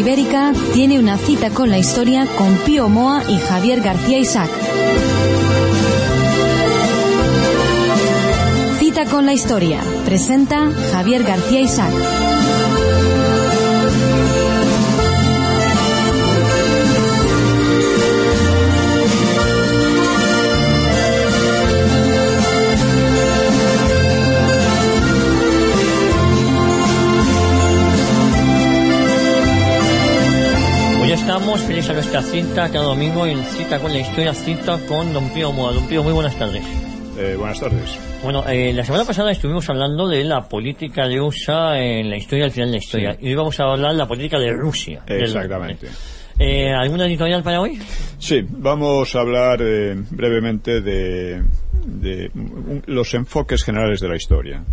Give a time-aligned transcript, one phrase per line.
[0.00, 4.50] Ibérica tiene una cita con la historia con Pío Moa y Javier García Isaac.
[8.78, 9.80] Cita con la historia.
[10.06, 11.92] Presenta Javier García Isaac.
[31.32, 35.28] Estamos felices a nuestra cita cada domingo en cita con la historia, cita con Don
[35.32, 35.72] Pío Moa.
[35.72, 36.64] Don Pío, muy buenas tardes.
[37.16, 37.96] Eh, buenas tardes.
[38.24, 42.46] Bueno, eh, la semana pasada estuvimos hablando de la política de USA en la historia,
[42.46, 43.16] al final de la historia.
[43.20, 45.02] Y hoy vamos a hablar de la política de Rusia.
[45.06, 45.86] Del- Exactamente.
[46.36, 47.80] Eh, ¿Alguna editorial para hoy?
[48.18, 51.44] Sí, vamos a hablar eh, brevemente de,
[51.86, 54.64] de un- los enfoques generales de la historia.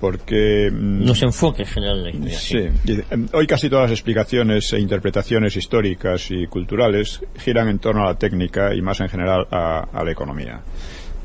[0.00, 0.70] Porque...
[0.72, 2.72] mm, Los enfoques generales de la historia.
[2.84, 7.78] Sí, y, em, hoy casi todas las explicaciones e interpretaciones históricas y culturales giran en
[7.78, 10.60] torno a la técnica y más en general a, a la economía.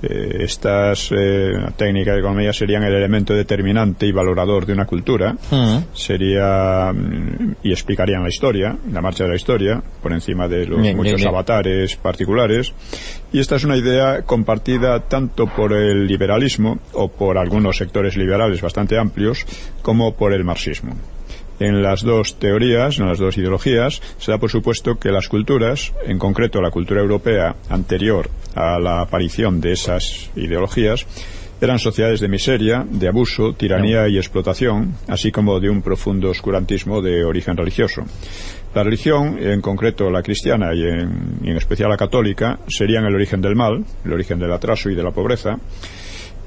[0.01, 4.85] Eh, estas eh, la técnica y economía serían el elemento determinante y valorador de una
[4.85, 5.33] cultura.
[5.51, 5.77] Mm.
[5.93, 10.81] Sería mm, y explicarían la historia, la marcha de la historia, por encima de los
[10.81, 11.27] Bien, muchos bien, bien.
[11.27, 12.73] avatares particulares.
[13.33, 18.61] Y esta es una idea compartida tanto por el liberalismo o por algunos sectores liberales
[18.61, 19.45] bastante amplios
[19.81, 20.95] como por el marxismo.
[21.59, 25.93] En las dos teorías, en las dos ideologías, se da por supuesto que las culturas,
[26.05, 31.05] en concreto la cultura europea anterior a la aparición de esas ideologías,
[31.61, 37.01] eran sociedades de miseria, de abuso, tiranía y explotación, así como de un profundo oscurantismo
[37.01, 38.03] de origen religioso.
[38.73, 43.55] La religión, en concreto la cristiana y en, especial la católica, serían el origen del
[43.55, 45.57] mal, el origen del atraso y de la pobreza,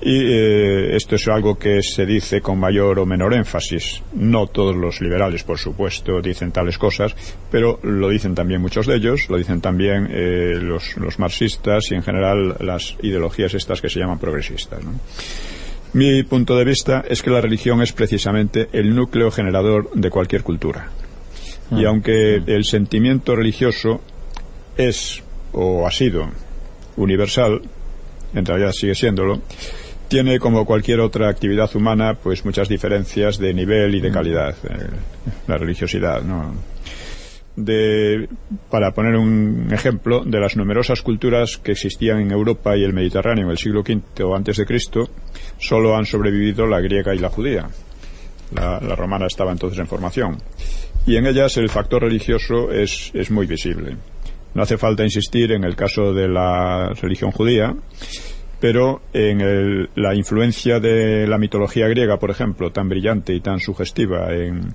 [0.04, 4.02] y eh, esto es algo que se dice con mayor o menor énfasis.
[4.14, 7.14] No todos los liberales, por supuesto, dicen tales cosas,
[7.50, 11.94] pero lo dicen también muchos de ellos, lo dicen también eh, los, los marxistas y
[11.94, 14.82] en general las ideologías estas que se llaman progresistas.
[14.82, 14.92] ¿no?
[15.92, 20.42] Mi punto de vista es que la religión es precisamente el núcleo generador de cualquier
[20.42, 20.88] cultura.
[21.70, 24.02] Y aunque el sentimiento religioso
[24.76, 26.30] es o ha sido
[26.96, 27.62] universal,
[28.34, 29.40] en realidad sigue siéndolo,
[30.12, 34.91] tiene como cualquier otra actividad humana pues muchas diferencias de nivel y de calidad eh,
[35.47, 36.53] la religiosidad ¿no?
[37.56, 38.28] de,
[38.71, 43.47] para poner un ejemplo de las numerosas culturas que existían en Europa y el Mediterráneo
[43.47, 45.09] en el siglo V antes de Cristo
[45.59, 47.71] solo han sobrevivido la griega y la judía.
[48.55, 50.37] La, la romana estaba entonces en formación.
[51.06, 53.97] Y en ellas el factor religioso es, es muy visible.
[54.55, 57.75] No hace falta insistir en el caso de la religión judía
[58.62, 63.59] pero en el- la influencia de la mitología griega, por ejemplo, tan brillante y tan
[63.59, 64.73] sugestiva en,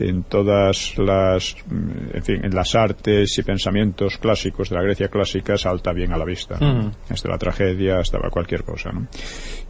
[0.00, 5.06] en todas las, mm, en fin, en las artes y pensamientos clásicos de la Grecia
[5.06, 6.92] clásica salta bien a la vista, ¿no?
[7.08, 8.90] desde la tragedia hasta cualquier cosa.
[8.90, 9.06] ¿no?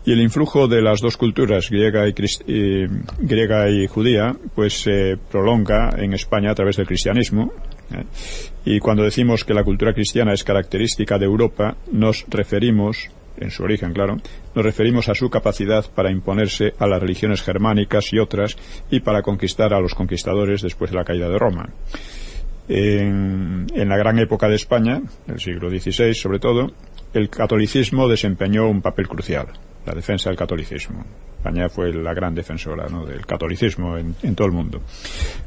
[0.06, 2.87] Y el influjo de las dos culturas, griega y, cris- y-
[3.23, 7.53] griega y judía, pues se prolonga en España a través del cristianismo.
[7.93, 8.05] ¿eh?
[8.65, 13.62] Y cuando decimos que la cultura cristiana es característica de Europa, nos referimos en su
[13.62, 14.16] origen, claro,
[14.54, 18.56] nos referimos a su capacidad para imponerse a las religiones germánicas y otras
[18.91, 21.69] y para conquistar a los conquistadores después de la caída de Roma.
[22.69, 26.73] En, la gran época de España, el siglo XVI sobre todo,
[27.14, 29.46] el catolicismo desempeñó un papel crucial,
[29.87, 31.05] la defensa del catolicismo.
[31.38, 34.82] España fue la gran defensora del catolicismo en, en todo el mundo.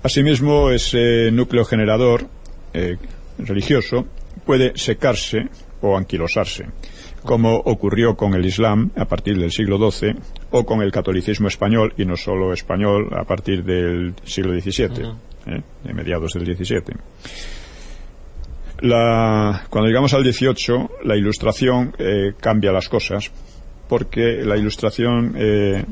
[0.01, 2.25] Asimismo, ese núcleo generador
[2.73, 2.97] eh,
[3.38, 4.07] religioso
[4.45, 5.47] puede secarse
[5.81, 6.65] o anquilosarse,
[7.23, 10.15] como ocurrió con el Islam a partir del siglo XII
[10.51, 15.06] o con el catolicismo español, y no solo español, a partir del siglo XVII,
[15.47, 15.62] ¿eh?
[15.83, 16.95] de mediados del XVII.
[18.81, 23.31] La- cuando llegamos al XVIII, la ilustración eh, cambia las cosas,
[23.88, 25.85] porque la ilustración eh,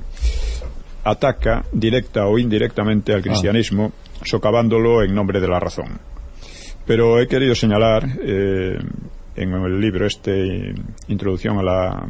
[1.03, 3.91] ataca directa o indirectamente al cristianismo,
[4.23, 5.99] socavándolo en nombre de la razón.
[6.87, 8.03] Pero he querido señalar,
[9.35, 10.73] en el libro este,
[11.07, 12.09] Introducción a la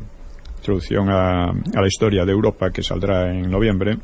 [0.60, 3.98] introducción a, la historia de Europa que saldrá en noviembre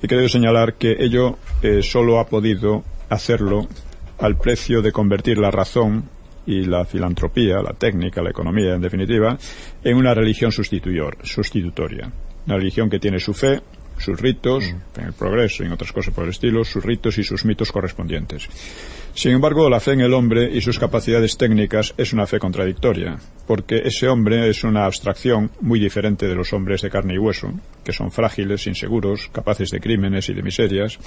[0.00, 3.66] y quiero señalar que ello eh, solo ha podido hacerlo
[4.18, 6.08] al precio de convertir la razón
[6.46, 9.36] y la filantropía, la técnica, la economía, en definitiva,
[9.82, 12.12] en una religión sustitutoria.
[12.46, 13.60] Una religión que tiene su fe,
[13.98, 14.64] sus ritos,
[14.96, 17.72] en el progreso y en otras cosas por el estilo, sus ritos y sus mitos
[17.72, 18.48] correspondientes.
[19.14, 23.16] Sin embargo, la fe en el hombre y sus capacidades técnicas es una fe contradictoria,
[23.46, 27.50] porque ese hombre es una abstracción muy diferente de los hombres de carne y hueso,
[27.82, 30.98] que son frágiles, inseguros, capaces de crímenes y de miserias,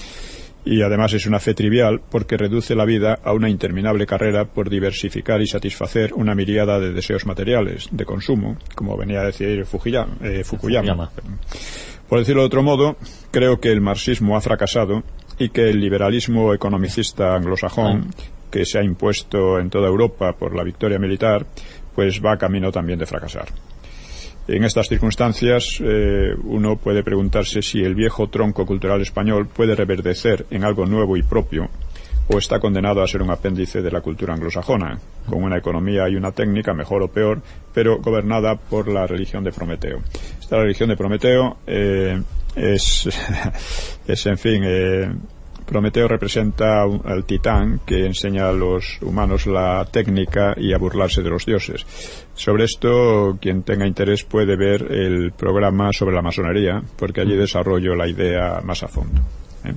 [0.65, 4.69] y además es una fe trivial porque reduce la vida a una interminable carrera por
[4.69, 10.43] diversificar y satisfacer una miriada de deseos materiales, de consumo, como venía a decir eh,
[10.43, 11.11] Fukuyama.
[12.09, 12.97] Por decirlo de otro modo,
[13.29, 15.03] creo que el marxismo ha fracasado
[15.37, 18.07] y que el liberalismo economicista anglosajón
[18.49, 21.45] que se ha impuesto en toda Europa por la victoria militar,
[21.93, 23.47] pues va camino también de fracasar.
[24.47, 30.47] En estas circunstancias, eh, uno puede preguntarse si el viejo tronco cultural español puede reverdecer
[30.49, 31.69] en algo nuevo y propio
[32.31, 36.15] o está condenado a ser un apéndice de la cultura anglosajona, con una economía y
[36.15, 37.41] una técnica mejor o peor,
[37.73, 39.99] pero gobernada por la religión de Prometeo.
[40.39, 42.21] Esta religión de Prometeo eh,
[42.55, 43.09] es,
[44.07, 45.11] es, en fin, eh,
[45.65, 51.29] Prometeo representa al titán que enseña a los humanos la técnica y a burlarse de
[51.29, 51.85] los dioses.
[52.33, 57.95] Sobre esto, quien tenga interés puede ver el programa sobre la masonería, porque allí desarrollo
[57.95, 59.21] la idea más a fondo.
[59.63, 59.73] ¿eh?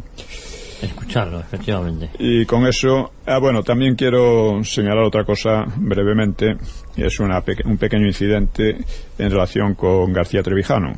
[0.83, 2.11] Escucharlo, efectivamente.
[2.19, 6.57] Y con eso, ah, bueno, también quiero señalar otra cosa brevemente.
[6.97, 8.79] Es una un pequeño incidente
[9.19, 10.93] en relación con García Trevijano.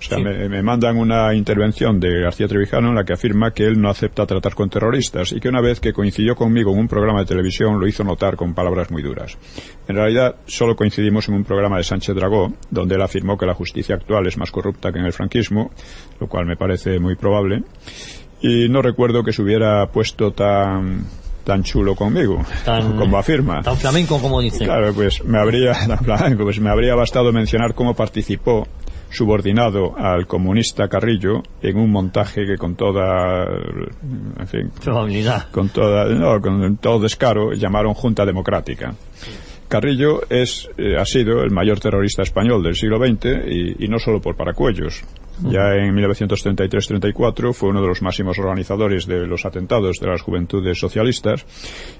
[0.00, 3.78] O sea, me, mandan una intervención de García Trevijano en la que afirma que él
[3.78, 7.20] no acepta tratar con terroristas y que una vez que coincidió conmigo en un programa
[7.20, 9.36] de televisión lo hizo notar con palabras muy duras.
[9.86, 13.52] En realidad, solo coincidimos en un programa de Sánchez Dragó, donde él afirmó que la
[13.52, 15.70] justicia actual es más corrupta que en el franquismo,
[16.18, 17.62] lo cual me parece muy probable
[18.40, 21.04] y no recuerdo que se hubiera puesto tan
[21.44, 22.44] tan chulo conmigo.
[22.98, 23.62] Como afirma.
[23.62, 24.64] tan flamenco como dice.
[24.64, 28.66] Claro pues me habría flamenco pues me habría bastado mencionar cómo participó
[29.10, 33.44] subordinado al comunista Carrillo en un montaje que con toda
[34.38, 34.70] en fin
[35.50, 38.94] con toda no, con todo descaro llamaron Junta Democrática.
[39.70, 44.00] Carrillo es, eh, ha sido el mayor terrorista español del siglo XX y, y no
[44.00, 45.04] solo por paracuellos.
[45.42, 50.78] Ya en 1933-34 fue uno de los máximos organizadores de los atentados de las juventudes
[50.78, 51.46] socialistas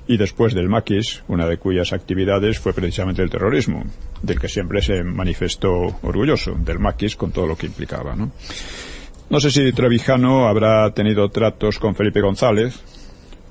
[0.07, 3.85] y después del maquis, una de cuyas actividades fue precisamente el terrorismo,
[4.23, 5.71] del que siempre se manifestó
[6.03, 8.15] orgulloso, del maquis con todo lo que implicaba.
[8.15, 9.41] ¿no?
[9.41, 12.83] sé si Trevijano habrá tenido tratos con Felipe González,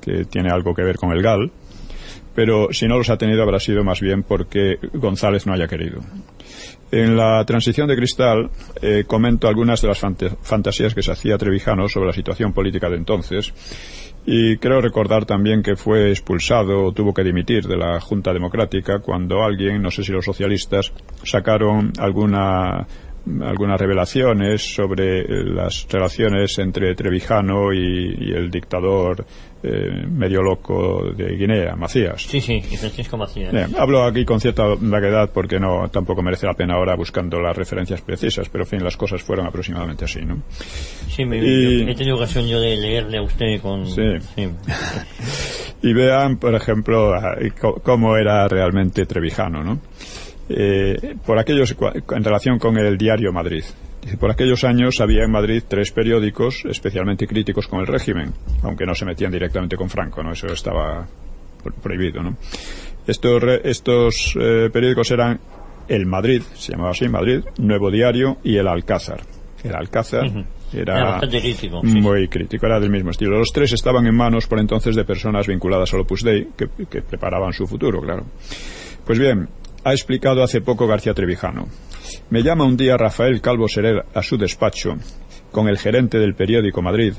[0.01, 1.51] que tiene algo que ver con el GAL,
[2.35, 6.01] pero si no los ha tenido habrá sido más bien porque González no haya querido.
[6.91, 8.49] En la transición de cristal
[8.81, 12.97] eh, comento algunas de las fantasías que se hacía Trevijano sobre la situación política de
[12.97, 13.53] entonces.
[14.25, 18.99] Y creo recordar también que fue expulsado o tuvo que dimitir de la Junta Democrática
[18.99, 20.91] cuando alguien, no sé si los socialistas,
[21.23, 22.85] sacaron alguna
[23.41, 29.25] algunas revelaciones sobre eh, las relaciones entre Trevijano y, el dictador
[29.61, 32.21] eh, medio loco de Guinea, Macías.
[32.21, 33.53] Sí, sí, y Francisco Macías.
[33.77, 38.01] hablo aquí con cierta vaguedad porque no tampoco merece la pena ahora buscando las referencias
[38.01, 40.41] precisas, pero en fin, las cosas fueron aproximadamente así, ¿no?
[41.09, 43.85] Sí, me, he tenido ocasión yo de leerle a usted con...
[43.85, 44.01] Sí.
[45.81, 47.13] y vean, por ejemplo,
[47.83, 49.79] cómo era realmente Trevijano, ¿no?
[50.49, 51.75] Eh, por aquellos,
[52.09, 53.63] en relación con el diario Madrid.
[54.19, 58.95] Por aquellos años había en Madrid tres periódicos especialmente críticos con el régimen, aunque no
[58.95, 60.31] se metían directamente con Franco, ¿no?
[60.31, 61.07] Eso estaba
[61.81, 62.37] prohibido, ¿no?
[63.05, 65.39] Estos, estos eh, periódicos eran
[65.87, 69.21] El Madrid, se llamaba así, Madrid, Nuevo Diario y El Alcázar.
[69.63, 71.19] El Alcázar era,
[71.83, 73.37] muy crítico, era del mismo estilo.
[73.37, 77.01] Los tres estaban en manos por entonces de personas vinculadas al Opus Dei que, que
[77.01, 78.25] preparaban su futuro, claro.
[79.05, 79.49] Pues bien,
[79.83, 81.67] ha explicado hace poco García Trevijano.
[82.29, 84.95] Me llama un día Rafael Calvo Serer a su despacho
[85.51, 87.13] con el gerente del periódico Madrid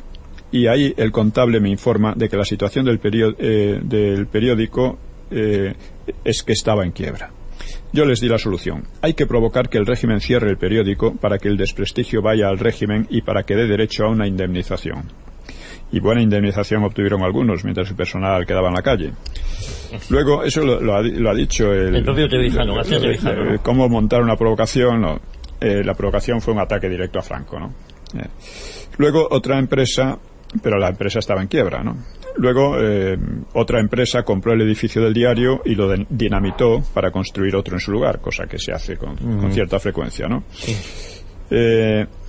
[0.52, 4.98] y ahí el contable me informa de que la situación del, eh, periódico
[5.30, 5.74] eh,
[6.24, 7.30] es que estaba en quiebra.
[7.92, 8.84] Yo les di la solución.
[9.02, 12.58] Hay que provocar que el régimen cierre el periódico para que el desprestigio vaya al
[12.58, 15.08] régimen y para que dé derecho a una indemnización
[15.92, 19.12] y buena indemnización obtuvieron algunos mientras el personal quedaba en la calle.
[20.10, 22.80] Luego, eso lo, ha, dicho el, el propio Tevijano,
[23.54, 25.20] eh, cómo montar una provocación, no.
[25.60, 27.74] Eh, la provocación fue un ataque directo a Franco, ¿no?
[28.14, 28.26] Eh.
[28.96, 30.18] Luego, otra empresa
[30.62, 31.96] pero la empresa estaba en quiebra, ¿no?
[32.36, 33.16] Luego, eh,
[33.54, 37.92] otra empresa compró el edificio del diario y lo dinamitó para construir otro en su
[37.92, 40.44] lugar, cosa que se hace con, con cierta frecuencia, ¿no?
[40.50, 40.76] Sí.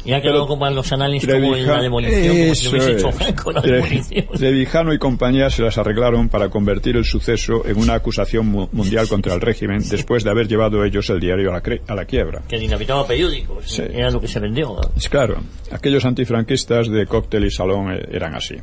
[0.04, 3.62] Y ha quedado como los análisis como en la demolición, como si hecho Franco la
[3.62, 4.28] demolición.
[4.34, 9.34] Trevijano y compañía se las arreglaron para convertir el suceso en una acusación mundial contra
[9.34, 12.42] el régimen después de haber llevado ellos el diario a la, a la quiebra.
[12.48, 14.80] Que dinamitaba periódicos, era lo que se vendió.
[14.96, 15.42] Es claro,
[15.72, 18.56] aquellos antifranquistas de cóctel y salón eh, eran así.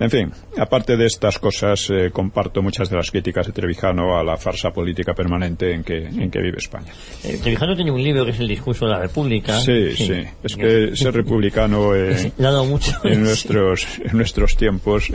[0.00, 4.24] En fin, aparte de estas cosas, eh, comparto muchas de las críticas de Trevijano a
[4.24, 6.92] la farsa política permanente en que, en que vive España.
[7.22, 9.60] Eh, Trevijano tiene un libro que es El discurso de la República.
[9.60, 10.24] Sí, sí.
[10.42, 12.32] Es que ser republicano eh,
[12.66, 15.10] mucho en, nuestros, en nuestros tiempos.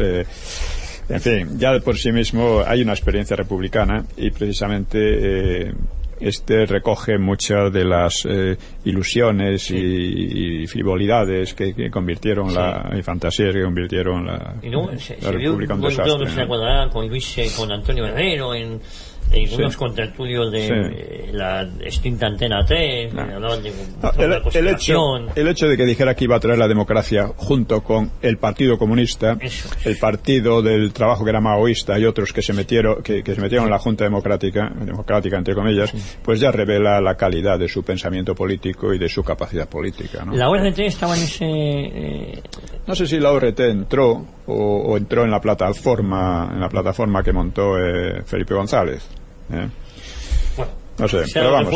[1.09, 5.73] En fin, ya por sí mismo hay una experiencia republicana y precisamente
[6.19, 13.63] este recoge muchas de las eh, ilusiones y, frivolidades que, convirtieron la y fantasías que
[13.63, 16.29] convirtieron la, y no, se, la República un desastre.
[16.29, 16.89] Se ¿no?
[16.89, 18.79] con Luis, con Antonio Herrero en
[19.31, 23.71] en unos contertulios de la extinta Antena T, hablaban de,
[24.53, 28.11] el, hecho, el hecho de que dijera que iba a traer la democracia junto con
[28.21, 29.37] el Partido Comunista,
[29.85, 33.65] el Partido del Trabajo que era maoísta y otros que se metieron que, se metieron
[33.65, 35.93] en la Junta Democrática, democrática entre comillas,
[36.23, 40.25] pues ya revela la calidad de su pensamiento político y de su capacidad política.
[40.25, 40.35] ¿no?
[40.35, 41.45] La ORT estaba en ese...
[41.45, 42.43] Eh,
[42.87, 47.31] no sé si la ORT entró o, entró en la plataforma en la plataforma que
[47.31, 49.07] montó eh, Felipe González.
[49.51, 49.69] ¿Eh?
[50.97, 51.73] no sé, pero vamos.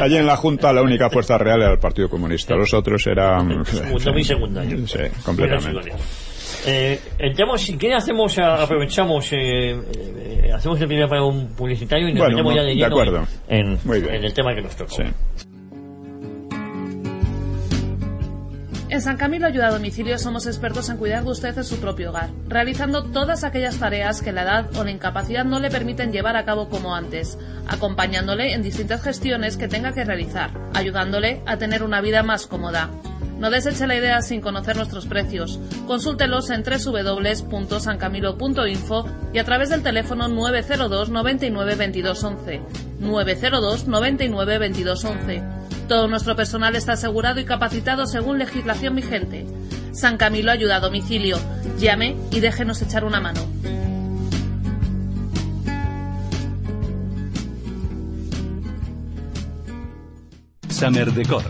[0.00, 2.54] Allí en la Junta la única fuerza real era el Partido Comunista.
[2.56, 3.64] Los otros eran.
[3.66, 4.86] Segundo y secundario.
[4.86, 5.92] Sí, completamente.
[6.66, 8.38] Eh, entramos, ¿qué hacemos?
[8.38, 13.26] Aprovechamos, eh, eh, hacemos el primer para un publicitario y nos metemos ya de lleno
[13.48, 14.94] en, en, el tema que nos toca.
[14.94, 15.02] Sí.
[18.92, 22.10] En San Camilo Ayuda a Domicilio somos expertos en cuidar de usted en su propio
[22.10, 26.36] hogar, realizando todas aquellas tareas que la edad o la incapacidad no le permiten llevar
[26.36, 31.84] a cabo como antes, acompañándole en distintas gestiones que tenga que realizar, ayudándole a tener
[31.84, 32.90] una vida más cómoda.
[33.38, 35.58] No deseche la idea sin conocer nuestros precios.
[35.86, 42.60] Consúltelos en www.sancamilo.info y a través del teléfono 902 99 22 11.
[43.00, 49.46] 902 99 22 11 todo nuestro personal está asegurado y capacitado según legislación vigente.
[49.92, 51.38] San Camilo ayuda a domicilio.
[51.78, 53.40] Llame y déjenos echar una mano.
[60.68, 61.44] Summer Decor.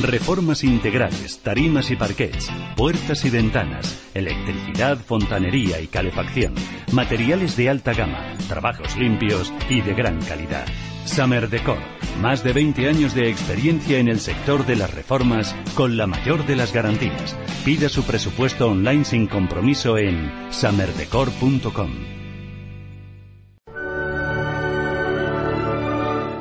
[0.00, 6.54] Reformas integrales, tarimas y parquets, puertas y ventanas, electricidad, fontanería y calefacción,
[6.92, 10.66] materiales de alta gama, trabajos limpios y de gran calidad.
[11.08, 11.78] Summer Decor.
[12.20, 16.46] Más de 20 años de experiencia en el sector de las reformas con la mayor
[16.46, 17.36] de las garantías.
[17.64, 21.90] Pida su presupuesto online sin compromiso en summerdecor.com.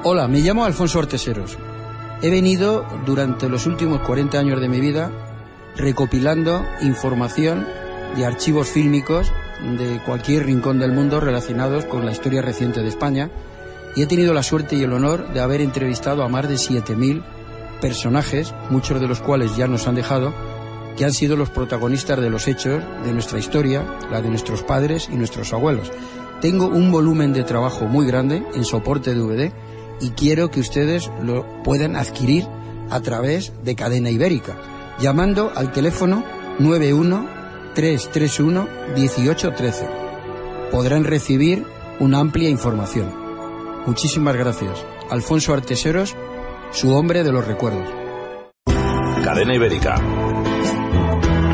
[0.04, 1.58] Hola, me llamo Alfonso Arteseros.
[2.22, 5.12] He venido durante los últimos 40 años de mi vida
[5.76, 7.66] recopilando información
[8.16, 9.32] de archivos fílmicos
[9.78, 13.30] de cualquier rincón del mundo relacionados con la historia reciente de España
[13.98, 17.24] y he tenido la suerte y el honor de haber entrevistado a más de 7.000
[17.82, 20.36] personajes, muchos de los cuales ya nos han dejado,
[20.96, 25.10] que han sido los protagonistas de los hechos de nuestra historia, la de nuestros padres
[25.12, 25.92] y nuestros abuelos.
[26.42, 29.52] Tengo un volumen de trabajo muy grande en soporte DVD
[30.00, 32.46] y quiero que ustedes lo puedan adquirir
[32.92, 34.58] a través de Cadena Ibérica,
[35.00, 36.24] llamando al teléfono
[36.60, 37.28] 91
[37.74, 39.88] 331 1813.
[40.72, 41.66] Podrán recibir
[42.00, 43.27] una amplia información.
[43.88, 44.86] Muchísimas gracias.
[45.10, 46.14] Alfonso Arteseros,
[46.72, 47.88] su hombre de los recuerdos.
[49.24, 49.96] Cadena Ibérica.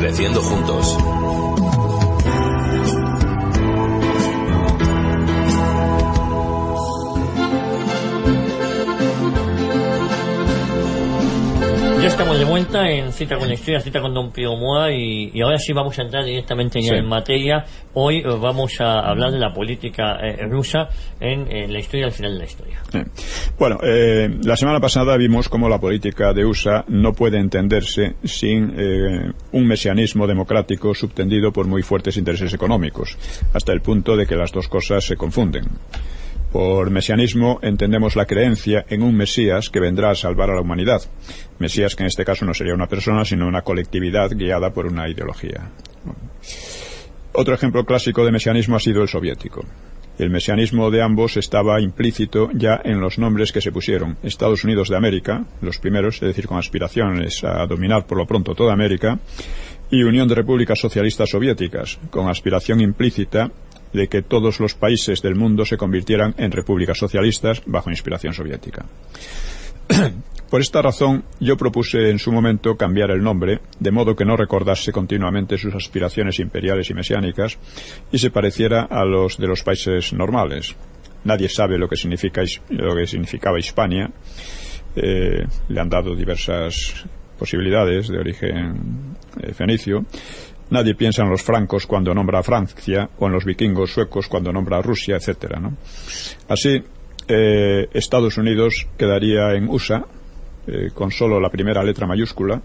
[0.00, 0.98] Creciendo juntos.
[12.14, 15.58] Estamos de vuelta en Cita con la Historia, Cita con Don Pío Moa y, ahora
[15.58, 17.64] sí vamos a entrar directamente ya en materia.
[17.92, 22.34] Hoy eh, vamos a hablar de la política eh, rusa en, la historia, al final
[22.34, 22.80] de la historia.
[23.58, 29.34] Bueno, eh, la semana pasada vimos cómo la política de USA no puede entenderse sin
[29.50, 33.18] un mesianismo democrático subtendido por muy fuertes intereses económicos,
[33.52, 35.64] hasta el punto de que las dos cosas se confunden.
[36.54, 41.02] Por mesianismo entendemos la creencia en un Mesías que vendrá a salvar a la humanidad.
[41.58, 45.08] Mesías que en este caso no sería una persona, sino una colectividad guiada por una
[45.08, 45.72] ideología.
[47.32, 49.64] Otro ejemplo clásico de mesianismo ha sido el soviético.
[50.16, 54.16] El mesianismo de ambos estaba implícito ya en los nombres que se pusieron.
[54.22, 58.54] Estados Unidos de América, los primeros, es decir, con aspiraciones a dominar por lo pronto
[58.54, 59.18] toda América,
[59.90, 63.50] y Unión de Repúblicas Socialistas Soviéticas, con aspiración implícita
[63.94, 68.84] de que todos los países del mundo se convirtieran en repúblicas socialistas bajo inspiración soviética.
[70.50, 74.36] Por esta razón, yo propuse en su momento cambiar el nombre, de modo que no
[74.36, 77.58] recordase continuamente sus aspiraciones imperiales y mesiánicas
[78.12, 80.76] y se pareciera a los de los países normales.
[81.24, 84.10] Nadie sabe lo que, significa, lo que significaba Hispania.
[84.94, 87.04] Eh, le han dado diversas
[87.38, 90.04] posibilidades de origen eh, fenicio.
[90.70, 94.52] Nadie piensa en los francos cuando nombra a Francia o en los vikingos suecos cuando
[94.52, 95.60] nombra a Rusia, etcétera.
[96.48, 96.82] Así,
[97.28, 100.04] eh, Estados Unidos quedaría en USA
[100.66, 102.60] eh, con solo la primera letra mayúscula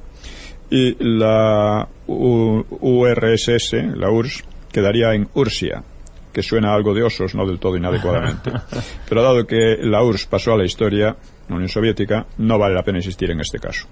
[0.70, 5.84] y la URSS, la URSS, quedaría en Ursia,
[6.32, 8.51] que suena algo de osos, no del todo inadecuadamente.
[9.10, 11.15] Pero dado que la URSS pasó a la historia,
[11.48, 13.88] la Unión Soviética, no vale la pena insistir en este caso.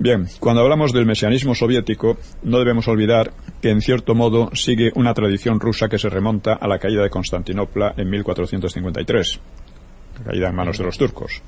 [0.00, 5.12] Bien, cuando hablamos del mesianismo soviético, no debemos olvidar que en cierto modo sigue una
[5.12, 9.40] tradición rusa que se remonta a la caída de Constantinopla en 1453
[10.24, 11.42] caída en manos de los turcos.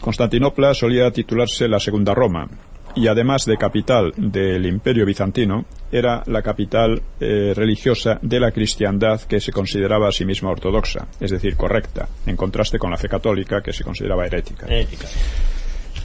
[0.00, 2.46] Constantinopla solía titularse la Segunda Roma
[2.94, 9.20] y además de capital del Imperio Bizantino, era la capital eh, religiosa de la cristiandad
[9.22, 13.08] que se consideraba a sí misma ortodoxa, es decir, correcta, en contraste con la fe
[13.08, 14.66] católica que se consideraba herética.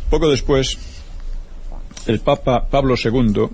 [0.10, 0.97] Poco después,
[2.08, 3.48] el Papa Pablo II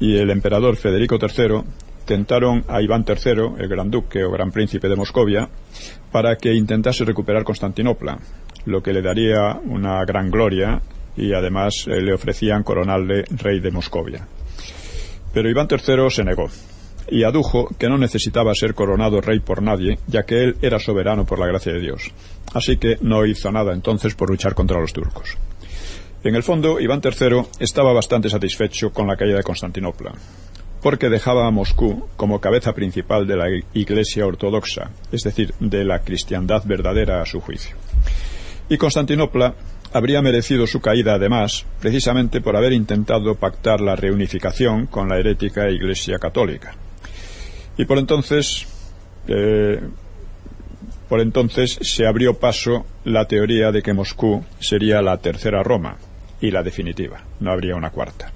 [0.00, 1.62] y el emperador Federico III
[2.04, 5.48] tentaron a Iván III, el gran duque o gran príncipe de Moscovia,
[6.10, 8.18] para que intentase recuperar Constantinopla,
[8.66, 10.82] lo que le daría una gran gloria
[11.16, 14.26] y además eh, le ofrecían coronarle rey de Moscovia.
[15.32, 16.48] Pero Iván III se negó
[17.08, 21.24] y adujo que no necesitaba ser coronado rey por nadie, ya que él era soberano
[21.24, 22.10] por la gracia de Dios.
[22.52, 25.36] Así que no hizo nada entonces por luchar contra los turcos.
[26.24, 30.12] En el fondo, Iván III estaba bastante satisfecho con la caída de Constantinopla
[30.82, 36.00] porque dejaba a Moscú como cabeza principal de la Iglesia ortodoxa, es decir, de la
[36.00, 37.76] cristiandad verdadera a su juicio.
[38.68, 39.54] Y Constantinopla
[39.92, 45.70] habría merecido su caída, además, precisamente por haber intentado pactar la reunificación con la herética
[45.70, 46.74] Iglesia católica.
[47.78, 48.66] Y por entonces,
[49.28, 49.80] eh,
[51.08, 55.96] por entonces se abrió paso la teoría de que Moscú sería la tercera Roma
[56.42, 58.30] y la definitiva, no habría una cuarta.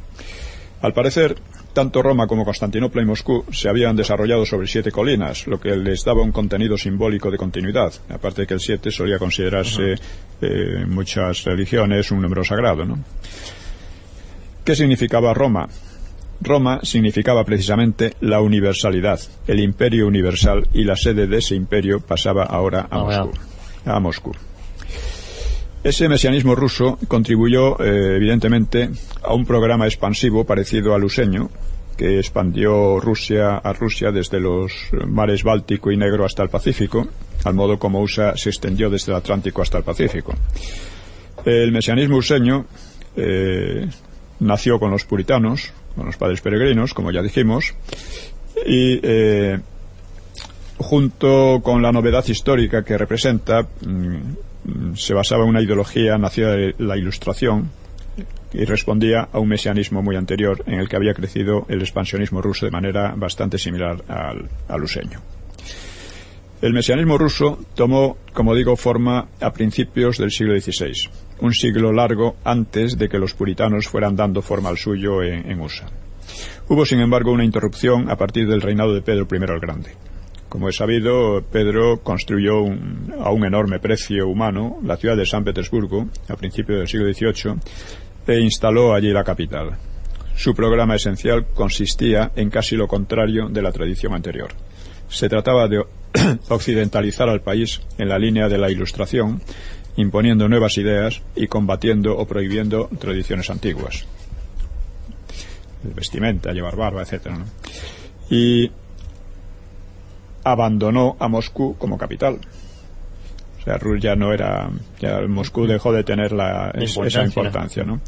[0.80, 1.36] Al parecer,
[1.72, 6.04] tanto Roma como Constantinopla y Moscú se habían desarrollado sobre siete colinas, lo que les
[6.04, 9.98] daba un contenido simbólico de continuidad, aparte de que el siete solía considerarse eh,
[10.40, 12.84] en muchas religiones un número sagrado.
[12.84, 12.98] ¿no?
[14.64, 15.68] ¿Qué significaba Roma?
[16.40, 22.44] Roma significaba precisamente la universalidad, el imperio universal, y la sede de ese imperio pasaba
[22.44, 23.30] ahora a Moscú.
[23.84, 24.32] A Moscú.
[25.84, 28.90] Ese mesianismo ruso contribuyó, eh, evidentemente,
[29.22, 31.50] a un programa expansivo parecido al useño,
[31.96, 34.72] que expandió Rusia a Rusia desde los
[35.06, 37.06] mares Báltico y Negro hasta el Pacífico,
[37.44, 40.34] al modo como USA se extendió desde el Atlántico hasta el Pacífico.
[41.44, 42.66] El mesianismo useño
[43.16, 43.88] eh,
[44.40, 47.74] nació con los puritanos, con los padres peregrinos, como ya dijimos,
[48.66, 49.58] y eh,
[50.78, 54.20] junto con la novedad histórica que representa, mm,
[54.94, 57.70] se basaba en una ideología nacida de la Ilustración,
[58.52, 62.64] y respondía a un mesianismo muy anterior en el que había crecido el expansionismo ruso
[62.64, 65.20] de manera bastante similar al, al useño.
[66.62, 72.36] El mesianismo ruso tomó, como digo, forma a principios del siglo XVI, un siglo largo
[72.44, 75.86] antes de que los puritanos fueran dando forma al suyo en, USA.
[76.68, 79.90] Hubo, sin embargo, una interrupción a partir del reinado de Pedro I el Grande.
[80.48, 82.58] Como es sabido, Pedro construyó
[83.20, 87.54] a un enorme precio humano la ciudad de San Petersburgo a principios del siglo XVIII
[88.26, 89.76] e instaló allí la capital.
[90.36, 94.50] Su programa esencial consistía en casi lo contrario de la tradición anterior.
[95.08, 95.82] Se trataba de
[96.48, 99.40] occidentalizar al país en la línea de la Ilustración,
[99.96, 104.06] imponiendo nuevas ideas y combatiendo o prohibiendo tradiciones antiguas.
[105.82, 107.28] vestimenta, llevar barba, etc.
[108.28, 108.70] Y
[110.46, 112.40] abandonó a Moscú como capital
[113.66, 118.00] sea, ya no era, ya Moscú dejó de tener la, esa importancia, ¿no?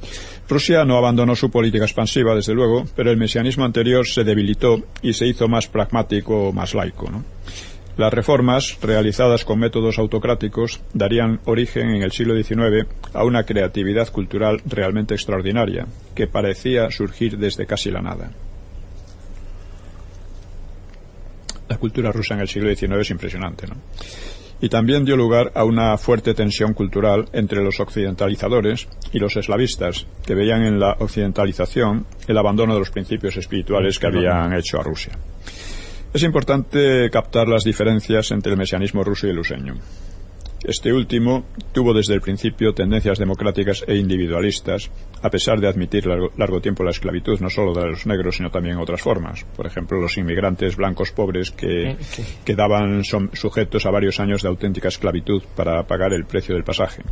[0.48, 5.12] Rusia no abandonó su política expansiva, desde luego, pero el mesianismo anterior se debilitó y
[5.12, 7.24] se hizo más pragmático, más laico, ¿no?
[7.96, 14.09] Las reformas, realizadas con métodos autocráticos, darían origen en el siglo XIX a una creatividad
[14.12, 18.31] cultural realmente extraordinaria, que parecía surgir desde casi la nada.
[21.68, 23.76] La cultura rusa en el siglo XIX es impresionante, ¿no?
[24.61, 30.07] y también dio lugar a una fuerte tensión cultural entre los occidentalizadores y los eslavistas,
[30.26, 34.83] que veían en la occidentalización el abandono de los principios espirituales que habían hecho a
[34.83, 35.12] Rusia.
[36.12, 39.74] Es importante captar las diferencias entre el mesianismo ruso y el luseño.
[40.64, 44.90] Este último tuvo desde el principio tendencias democráticas e individualistas,
[45.23, 48.79] a pesar de admitir largo, tiempo la esclavitud no solo de los negros, sino también
[48.79, 49.44] otras formas.
[49.57, 51.97] Por ejemplo, los inmigrantes blancos pobres que
[52.44, 57.03] quedaban sujetos a varios años de auténtica esclavitud para pagar el precio del pasaje.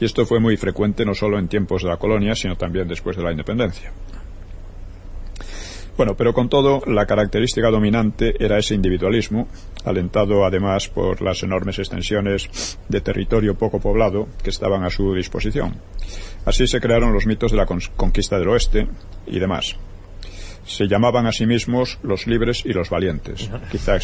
[0.00, 3.14] Y esto fue muy frecuente no solo en tiempos de la colonia, sino también después
[3.16, 3.92] de la independencia.
[5.96, 9.48] Bueno, pero con todo, la característica dominante era ese individualismo,
[9.84, 15.76] alentado además por las enormes extensiones de territorio poco poblado que estaban a su disposición.
[16.44, 18.88] Así se crearon los mitos de la conquista del oeste
[19.26, 19.76] y demás.
[20.64, 23.98] Se llamaban a sí mismos los libres y los valientes, quizá,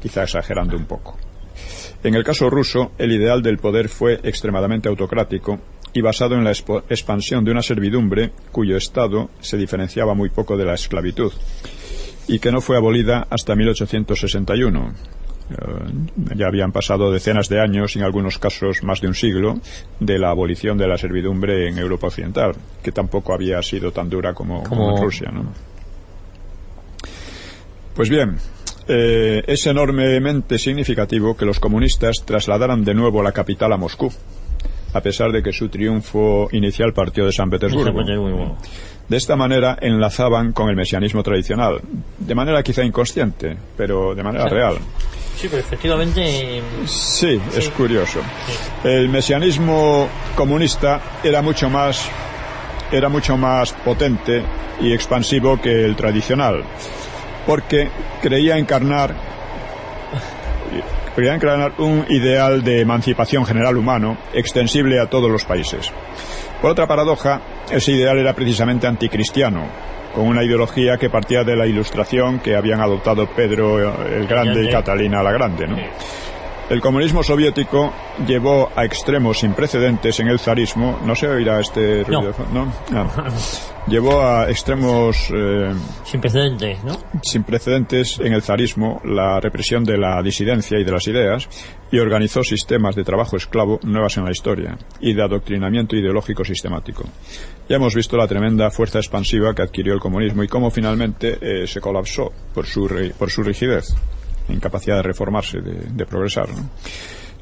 [0.00, 1.16] quizá exagerando un poco.
[2.02, 5.58] En el caso ruso, el ideal del poder fue extremadamente autocrático
[5.92, 10.64] y basado en la expansión de una servidumbre cuyo estado se diferenciaba muy poco de
[10.64, 11.32] la esclavitud
[12.28, 14.92] y que no fue abolida hasta 1861.
[15.50, 15.54] Eh,
[16.36, 19.58] ya habían pasado decenas de años, y en algunos casos más de un siglo,
[19.98, 24.34] de la abolición de la servidumbre en Europa Occidental, que tampoco había sido tan dura
[24.34, 25.32] como, en Rusia.
[27.94, 28.36] Pues bien,
[28.86, 34.12] eh, es enormemente significativo que los comunistas trasladaran de nuevo la capital a Moscú
[34.98, 38.56] a pesar de que su triunfo inicial partió de San Petersburgo.
[39.08, 41.80] De esta manera enlazaban con el mesianismo tradicional,
[42.18, 44.76] de manera quizá inconsciente, pero de manera real.
[45.36, 46.62] Sí, pero efectivamente.
[46.84, 48.20] Sí, es curioso.
[48.84, 52.10] El mesianismo comunista era mucho más
[52.90, 54.42] era mucho más potente
[54.80, 56.64] y expansivo que el tradicional,
[57.46, 57.88] porque
[58.20, 59.14] creía encarnar
[61.26, 65.92] encarnar un ideal de emancipación general humano extensible a todos los países.
[66.60, 69.66] Por otra paradoja, ese ideal era precisamente anticristiano,
[70.14, 74.70] con una ideología que partía de la ilustración que habían adoptado Pedro el Grande y
[74.70, 75.66] Catalina la Grande.
[75.68, 75.76] ¿no?
[76.70, 77.94] El comunismo soviético
[78.26, 81.00] llevó a extremos sin precedentes en el zarismo.
[81.02, 82.70] No se oirá este ruido, ¿no?
[82.92, 83.26] Ah.
[83.86, 85.72] llevó a extremos eh,
[86.04, 86.92] sin precedentes, ¿no?
[87.22, 91.48] Sin precedentes en el zarismo la represión de la disidencia y de las ideas
[91.90, 97.04] y organizó sistemas de trabajo esclavo nuevas en la historia y de adoctrinamiento ideológico sistemático.
[97.66, 101.66] Ya hemos visto la tremenda fuerza expansiva que adquirió el comunismo y cómo finalmente eh,
[101.66, 102.86] se colapsó por su,
[103.18, 103.94] por su rigidez
[104.48, 106.48] incapacidad de reformarse, de, progresar.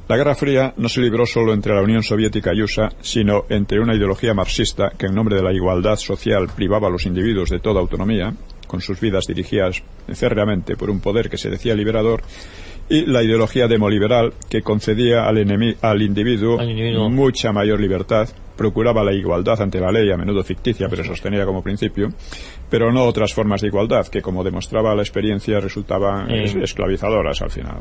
[0.08, 3.80] La Guerra Fría no se libró solo entre la Unión Soviética y USA, sino entre
[3.80, 7.58] una ideología marxista que en nombre de la igualdad social privaba a los individuos de
[7.58, 8.32] toda autonomía,
[8.66, 9.82] con sus vidas dirigidas
[10.14, 12.22] férreamente por un poder que se decía liberador,
[12.88, 15.38] y la ideología demoliberal que concedía al,
[15.80, 16.58] al, individuo,
[17.10, 21.62] mucha mayor libertad, procuraba la igualdad ante la ley, a menudo ficticia, pero sostenida como
[21.62, 22.08] principio,
[22.70, 27.76] pero no otras formas de igualdad que, como demostraba la experiencia, resultaban esclavizadoras al final.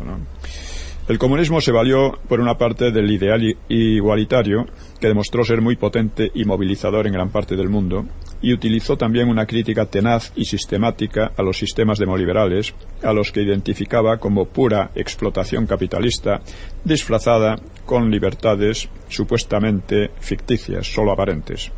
[1.07, 4.65] El comunismo se valió, por una parte, del ideal igualitario,
[4.99, 8.05] que demostró ser muy potente y movilizador en gran parte del mundo,
[8.45, 13.41] y utilizó también una crítica tenaz y sistemática a los sistemas demoliberales, a los que
[13.41, 16.41] identificaba como pura explotación capitalista,
[16.83, 17.55] disfrazada
[17.87, 21.71] con libertades supuestamente ficticias, solo aparentes.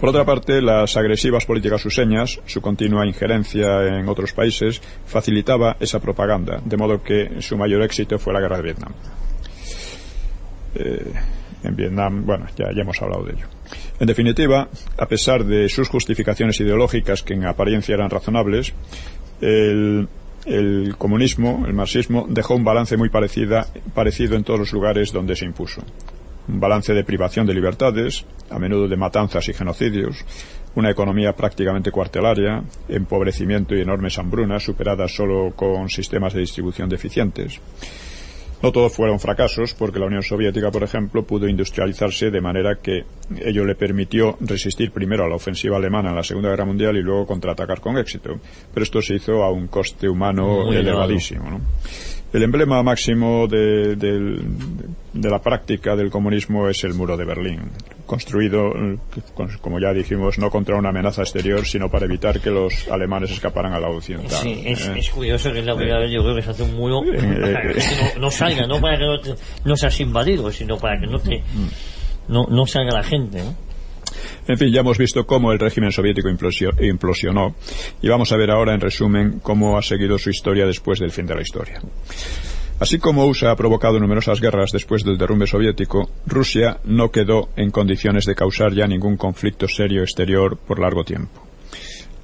[0.00, 6.00] Por otra parte, las agresivas políticas suseñas, su continua injerencia en otros países, facilitaba esa
[6.00, 8.94] propaganda, de modo que su mayor éxito fue la guerra de Vietnam.
[10.74, 11.12] Eh,
[11.64, 13.59] en Vietnam, bueno, ya, ya hemos hablado de ello.
[13.98, 18.72] En definitiva, a pesar de sus justificaciones ideológicas que en apariencia eran razonables,
[19.40, 20.08] el,
[20.98, 25.44] comunismo, el marxismo, dejó un balance muy parecida, parecido en todos los lugares donde se
[25.44, 25.82] impuso
[26.48, 30.24] un balance de privación de libertades, a menudo de matanzas y genocidios,
[30.74, 37.60] una economía prácticamente cuartelaria, empobrecimiento y enormes hambrunas superadas solo con sistemas de distribución deficientes.
[38.62, 43.04] No todos fueron fracasos, porque la Unión Soviética, por ejemplo, pudo industrializarse de manera que
[43.42, 47.02] ello le permitió resistir primero a la ofensiva alemana en la Segunda Guerra Mundial y
[47.02, 48.38] luego contraatacar con éxito.
[48.72, 51.50] Pero esto se hizo a un coste humano elevadísimo.
[51.50, 51.60] ¿no?
[52.32, 53.96] El emblema máximo de,
[55.14, 57.60] la práctica del comunismo es el muro de Berlín,
[58.06, 58.72] construido,
[59.60, 63.72] como ya dijimos, no contra una amenaza exterior, sino para evitar que los alemanes escaparan
[63.72, 64.42] a la occidental.
[64.42, 65.00] Sí, es, ¿eh?
[65.12, 67.62] curioso que es la primera vez, yo creo que se hace un muro eh, para
[67.62, 69.16] que no, salga, no para que no,
[69.64, 71.42] no seas invadido, sino para que no te
[72.28, 73.42] no, no salga la gente.
[73.42, 73.69] ¿no?
[74.46, 77.54] En fin, ya hemos visto cómo el régimen soviético implosionó
[78.02, 81.26] y vamos a ver ahora en resumen cómo ha seguido su historia después del fin
[81.26, 81.80] de la historia.
[82.80, 87.70] Así como USA ha provocado numerosas guerras después del derrumbe soviético, Rusia no quedó en
[87.70, 91.46] condiciones de causar ya ningún conflicto serio exterior por largo tiempo.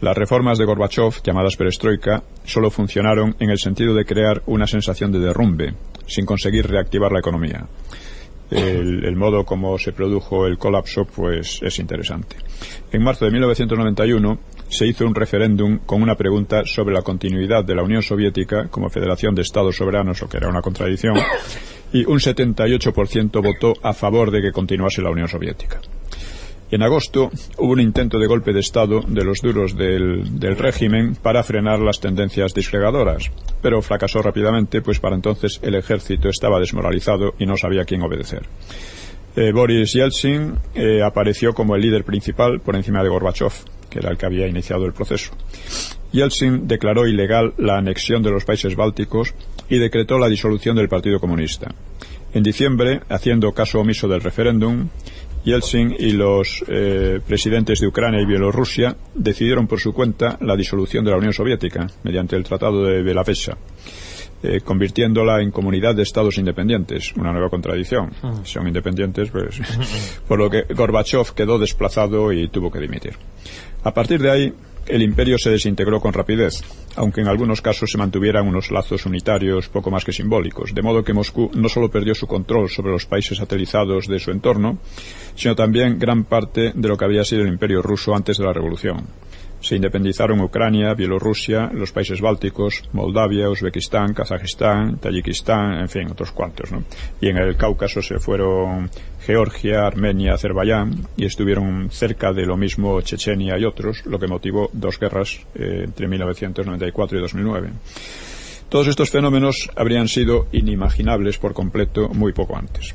[0.00, 5.12] Las reformas de Gorbachev, llamadas perestroika, solo funcionaron en el sentido de crear una sensación
[5.12, 5.74] de derrumbe,
[6.06, 7.66] sin conseguir reactivar la economía.
[8.50, 12.36] El, modo como se produjo el colapso pues es interesante.
[12.92, 17.74] En marzo de 1991 se hizo un referéndum con una pregunta sobre la continuidad de
[17.74, 21.16] la Unión Soviética como federación de Estados soberanos, lo que era una contradicción,
[21.92, 25.80] y un 78% votó a favor de que continuase la Unión Soviética.
[26.68, 31.44] En agosto hubo un intento de golpe de Estado de los duros del, régimen para
[31.44, 33.30] frenar las tendencias disgregadoras,
[33.62, 38.02] pero fracasó rápidamente, pues para entonces el ejército estaba desmoralizado y no sabía a quién
[38.02, 38.42] obedecer.
[39.36, 43.52] Eh, Boris Yeltsin eh, apareció como el líder principal por encima de Gorbachev,
[43.88, 45.32] que era el que había iniciado el proceso.
[46.10, 49.34] Yeltsin declaró ilegal la anexión de los países bálticos
[49.68, 51.72] y decretó la disolución del Partido Comunista.
[52.32, 54.88] En diciembre, haciendo caso omiso del referéndum,
[55.46, 61.04] Yeltsin y los eh, presidentes de Ucrania y Bielorrusia decidieron por su cuenta la disolución
[61.04, 63.56] de la Unión Soviética mediante el Tratado de Belapesa,
[64.42, 68.10] eh, convirtiéndola en comunidad de estados independientes, una nueva contradicción.
[68.24, 68.40] Ah.
[68.42, 69.60] Son independientes, pues,
[70.26, 73.12] por lo que Gorbachev quedó desplazado y tuvo que dimitir.
[73.84, 74.52] A partir de ahí,
[74.88, 76.62] el imperio se desintegró con rapidez,
[76.96, 81.04] aunque en algunos casos se mantuvieran unos lazos unitarios poco más que simbólicos, de modo
[81.04, 84.78] que Moscú no solo perdió su control sobre los países satelizados de su entorno,
[85.34, 88.52] sino también gran parte de lo que había sido el imperio ruso antes de la
[88.52, 89.06] revolución.
[89.60, 96.70] Se independizaron Ucrania, Bielorrusia, los países bálticos, Moldavia, Uzbekistán, Kazajistán, Tayikistán, en fin, otros cuantos.
[96.70, 96.84] ¿no?
[97.20, 98.90] Y en el Cáucaso se fueron
[99.26, 104.70] Georgia, Armenia, Azerbaiyán y estuvieron cerca de lo mismo Chechenia y otros, lo que motivó
[104.72, 107.70] dos guerras eh, entre 1994 y 2009.
[108.68, 112.94] Todos estos fenómenos habrían sido inimaginables por completo muy poco antes.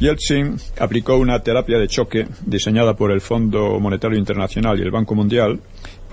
[0.00, 5.14] Yeltsin aplicó una terapia de choque diseñada por el Fondo Monetario Internacional y el Banco
[5.14, 5.60] Mundial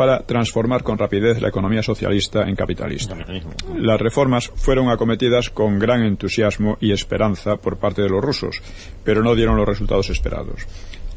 [0.01, 3.15] para transformar con rapidez la economía socialista en capitalista.
[3.77, 8.63] Las reformas fueron acometidas con gran entusiasmo y esperanza por parte de los rusos,
[9.03, 10.65] pero no dieron los resultados esperados.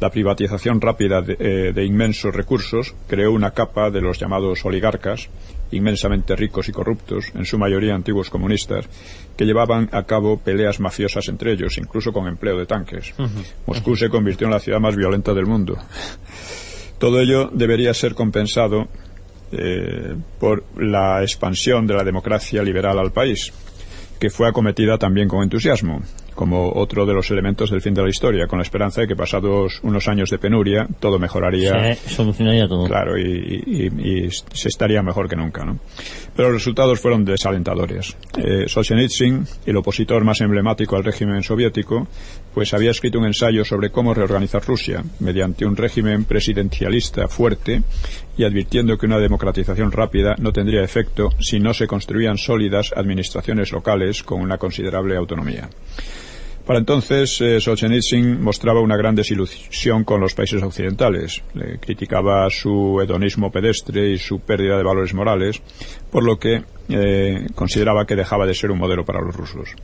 [0.00, 5.30] La privatización rápida de, eh, de inmensos recursos creó una capa de los llamados oligarcas,
[5.70, 8.86] inmensamente ricos y corruptos, en su mayoría antiguos comunistas,
[9.34, 13.14] que llevaban a cabo peleas mafiosas entre ellos, incluso con empleo de tanques.
[13.66, 15.78] Moscú se convirtió en la ciudad más violenta del mundo.
[16.98, 18.88] Todo ello debería ser compensado
[19.52, 23.52] eh, por la expansión de la democracia liberal al país,
[24.18, 26.00] que fue acometida también con entusiasmo
[26.34, 29.16] como otro de los elementos del fin de la historia, con la esperanza de que
[29.16, 31.94] pasados unos años de penuria todo mejoraría.
[31.94, 32.86] Se solucionaría todo.
[32.86, 35.78] Claro, y, se estaría mejor que nunca, ¿no?
[36.34, 38.16] Pero los resultados fueron desalentadores.
[38.36, 42.08] Eh, Solzhenitsyn, el opositor más emblemático al régimen soviético,
[42.52, 47.82] pues había escrito un ensayo sobre cómo reorganizar Rusia mediante un régimen presidencialista fuerte
[48.36, 53.72] y advirtiendo que una democratización rápida no tendría efecto si no se construían sólidas administraciones
[53.72, 55.68] locales con una considerable autonomía.
[56.66, 61.42] Para entonces, eh, Solzhenitsyn mostraba una gran desilusión con los países occidentales.
[61.52, 65.60] Le criticaba su hedonismo pedestre y su pérdida de valores morales,
[66.10, 69.74] por lo que eh, consideraba que dejaba de ser un modelo para los rusos.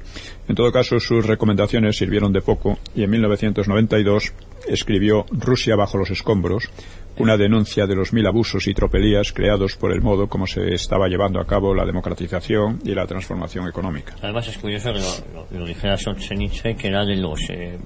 [0.48, 4.32] En todo caso, sus recomendaciones sirvieron de poco y en 1992
[4.66, 6.70] escribió Rusia bajo los escombros,
[7.18, 11.08] una denuncia de los mil abusos y tropelías creados por el modo como se estaba
[11.08, 14.14] llevando a cabo la democratización y la transformación económica.
[14.22, 17.78] Además es curioso que lo, lo, dijera Solzhenitsyn, que era de los eh,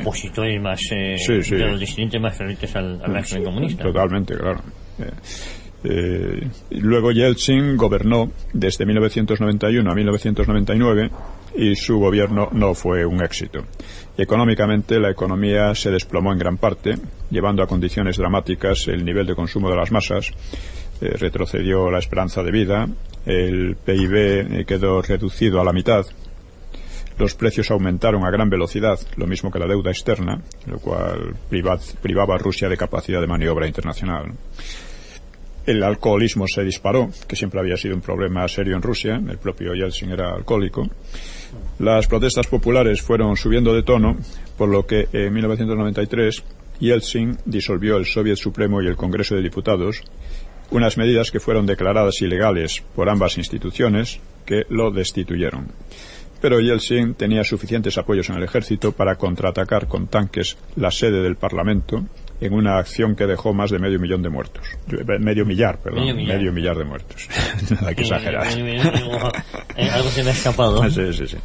[0.00, 3.82] opositores más, eh, de los disidentes más frentes al, régimen comunista.
[3.82, 4.60] Totalmente, claro.
[4.98, 5.10] Eh,
[5.82, 11.10] eh, luego Yeltsin gobernó desde 1991 a 1999
[11.56, 13.64] y su gobierno no fue un éxito.
[14.18, 16.96] Económicamente, la economía se desplomó en gran parte,
[17.30, 20.30] llevando a condiciones dramáticas el nivel de consumo de las masas,
[21.00, 22.88] eh, retrocedió la esperanza de vida,
[23.24, 26.04] el PIB quedó reducido a la mitad,
[27.20, 31.36] los precios aumentaron a gran velocidad, lo mismo que la deuda externa, lo cual
[32.00, 34.32] privaba a Rusia de capacidad de maniobra internacional.
[35.70, 39.22] El alcoholismo se disparó, que siempre había sido un problema serio en Rusia.
[39.24, 40.90] El propio Yeltsin era alcohólico.
[41.78, 44.16] Las protestas populares fueron subiendo de tono,
[44.58, 46.42] por lo que en 1993
[46.80, 50.02] Yeltsin disolvió el Soviet Supremo y el Congreso de Diputados,
[50.72, 55.68] unas medidas que fueron declaradas ilegales por ambas instituciones que lo destituyeron.
[56.40, 61.36] Pero Yeltsin tenía suficientes apoyos en el ejército para contraatacar con tanques la sede del
[61.36, 62.06] Parlamento
[62.40, 64.66] en una acción que dejó más de medio millón de muertos.
[65.20, 66.16] Medio millar, perdón.
[66.16, 67.28] Medio millar, de muertos.
[67.86, 68.46] hay que exagerar.
[69.76, 70.80] Eh, algo se me ha escapado.
[70.90, 71.36] Sí, sí, sí.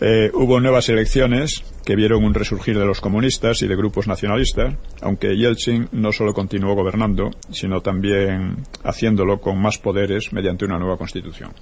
[0.00, 4.74] Eh, hubo nuevas elecciones que vieron un resurgir de los comunistas y de grupos nacionalistas,
[5.00, 10.96] aunque Yeltsin no solo continuó gobernando, sino también haciéndolo con más poderes mediante una nueva
[10.96, 11.52] constitución.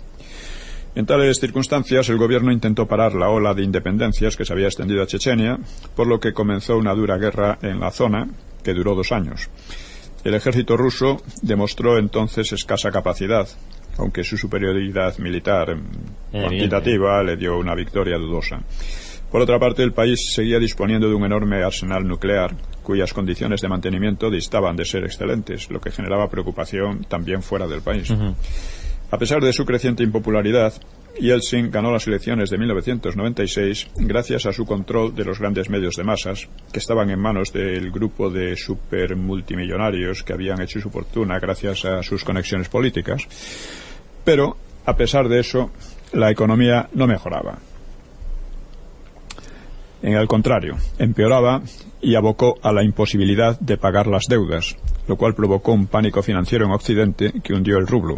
[0.94, 5.02] En tales circunstancias, el gobierno intentó parar la ola de independencias que se había extendido
[5.02, 5.58] a Chechenia,
[5.94, 8.28] por lo que comenzó una dura guerra en la zona,
[8.64, 9.48] que duró dos años.
[10.24, 13.48] El ejército ruso demostró entonces escasa capacidad,
[13.98, 15.76] aunque su superioridad militar
[16.30, 18.60] cuantitativa le dio una victoria dudosa.
[19.30, 23.68] Por otra parte, el país seguía disponiendo de un enorme arsenal nuclear, cuyas condiciones de
[23.68, 28.12] mantenimiento distaban de ser excelentes, lo que generaba preocupación también fuera del país.
[29.12, 30.72] A pesar de su creciente impopularidad,
[31.18, 36.04] Yeltsin ganó las elecciones de 1996 gracias a su control de los grandes medios de
[36.04, 41.84] masas, que estaban en manos del grupo de supermultimillonarios que habían hecho su fortuna gracias
[41.84, 43.26] a sus conexiones políticas.
[44.24, 45.72] Pero, a pesar de eso,
[46.12, 47.58] la economía no mejoraba.
[50.02, 51.62] En el contrario, empeoraba
[52.00, 54.76] y abocó a la imposibilidad de pagar las deudas,
[55.08, 58.16] lo cual provocó un pánico financiero en Occidente que hundió el rublo,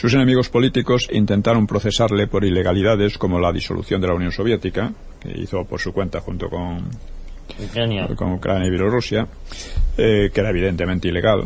[0.00, 5.38] sus enemigos políticos intentaron procesarle por ilegalidades como la disolución de la Unión Soviética, que
[5.38, 6.88] hizo por su cuenta junto con
[7.62, 9.28] Ucrania, con Ucrania y Bielorrusia,
[9.98, 11.44] eh, que era evidentemente ilegal,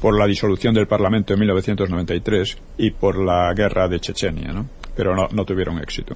[0.00, 4.66] por la disolución del Parlamento en 1993 y por la guerra de Chechenia, ¿no?
[4.96, 6.14] pero no, tuvieron éxito.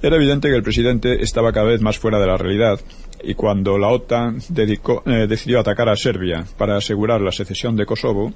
[0.00, 2.80] Era evidente que el presidente estaba cada vez más fuera de la realidad
[3.22, 8.32] y cuando la OTAN eh, decidió atacar a Serbia para asegurar la secesión de Kosovo,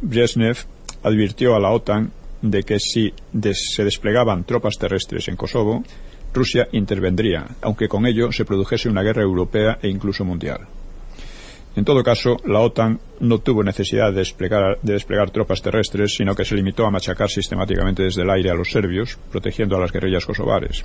[0.00, 0.56] Brezhnev
[1.02, 3.12] advirtió a la OTAN de que si
[3.52, 5.84] se desplegaban tropas terrestres en Kosovo,
[6.32, 10.66] Rusia intervendría, aunque con ello se produjese una guerra europea e incluso mundial.
[11.76, 16.34] En todo caso, la OTAN no tuvo necesidad de desplegar, de desplegar, tropas terrestres, sino
[16.34, 19.92] que se limitó a machacar sistemáticamente desde el aire a los serbios, protegiendo a las
[19.92, 20.84] guerrillas kosovares.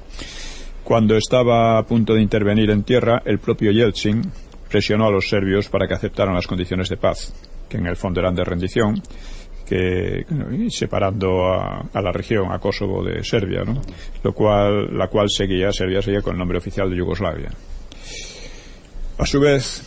[0.83, 4.21] Cuando estaba a punto de intervenir en tierra, el propio Yeltsin
[4.69, 7.33] presionó a los serbios para que aceptaran las condiciones de paz,
[7.67, 9.01] que en el fondo eran de rendición,
[9.65, 10.25] que
[10.69, 13.63] separando a, la región, a Kosovo de Serbia.
[14.23, 17.49] Lo cual, la cual seguía, Serbia seguía con el nombre oficial de Yugoslavia.
[19.17, 19.81] A su vez,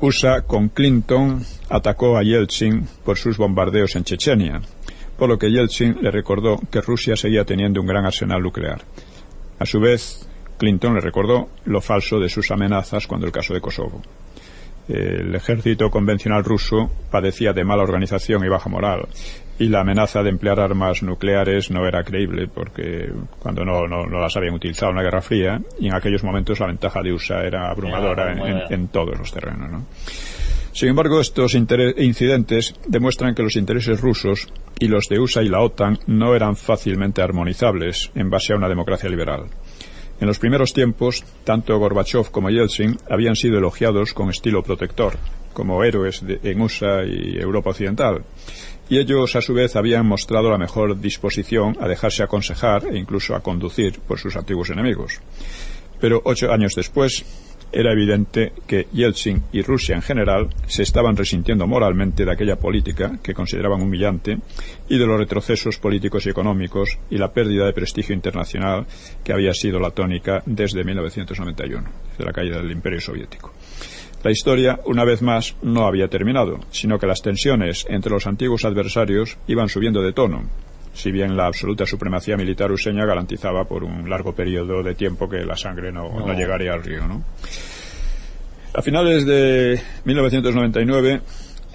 [0.00, 4.60] USA con Clinton atacó a Yeltsin por sus bombardeos en Chechenia,
[5.18, 8.82] por lo que Yeltsin le recordó que Rusia seguía teniendo un gran arsenal nuclear.
[9.58, 10.26] A su vez,
[10.58, 14.00] Clinton le recordó lo falso de sus amenazas cuando el caso de Kosovo
[14.90, 19.08] el ejército convencional ruso padecía de mala organización y baja moral
[19.60, 24.34] y la amenaza de emplear armas nucleares no era creíble porque cuando no, no, las
[24.36, 27.70] habían utilizado en la Guerra Fría y en aquellos momentos la ventaja de USA era
[27.70, 28.32] abrumadora
[28.70, 29.82] en, todos los terrenos.
[30.72, 34.48] Sin embargo, estos incidentes demuestran que los intereses rusos
[34.78, 38.68] y los de USA y la OTAN no eran fácilmente armonizables en base a una
[38.68, 39.44] democracia liberal.
[40.20, 45.16] En los primeros tiempos, tanto Gorbachev como Yeltsin habían sido elogiados con estilo protector,
[45.54, 48.22] como héroes en USA y Europa Occidental,
[48.90, 53.34] y ellos a su vez habían mostrado la mejor disposición a dejarse aconsejar e incluso
[53.34, 55.20] a conducir por sus antiguos enemigos.
[56.00, 57.24] Pero ocho años después,
[57.72, 63.18] era evidente que Yeltsin y Rusia en general se estaban resintiendo moralmente de aquella política
[63.22, 64.38] que consideraban humillante
[64.88, 68.86] y de los retrocesos políticos y económicos y la pérdida de prestigio internacional
[69.24, 73.52] que había sido la tónica desde 1991, desde la caída del Imperio Soviético.
[74.22, 78.66] La historia, una vez más, no había terminado, sino que las tensiones entre los antiguos
[78.66, 80.42] adversarios iban subiendo de tono,
[81.00, 85.44] si bien la absoluta supremacía militar useña garantizaba por un largo periodo de tiempo que
[85.44, 87.06] la sangre no, llegaría al río.
[87.06, 87.24] ¿no?
[88.74, 91.20] A finales de 1999,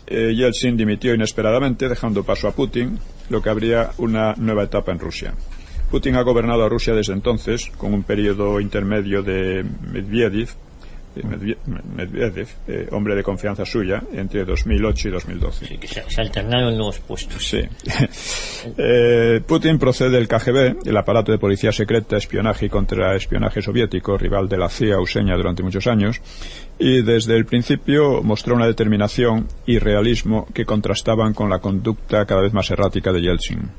[0.08, 5.00] eh, Yeltsin dimitió inesperadamente, dejando paso a Putin, lo que abría una nueva etapa en
[5.00, 5.34] Rusia.
[5.90, 10.50] Putin ha gobernado a Rusia desde entonces, con un periodo intermedio de Medvedev,
[11.24, 15.66] Medvedev, eh, hombre de confianza suya, entre 2008 y 2012.
[15.66, 17.48] Sí, que se, alternaron los puestos.
[17.48, 17.62] Sí.
[18.78, 24.50] Eh, Putin procede del KGB, el aparato de policía secreta, espionaje y contraespionaje soviético, rival
[24.50, 26.20] de la CIA useña durante muchos años,
[26.80, 32.42] y desde el principio mostró una determinación y realismo que contrastaban con la conducta cada
[32.42, 33.70] vez más errática de Yeltsin.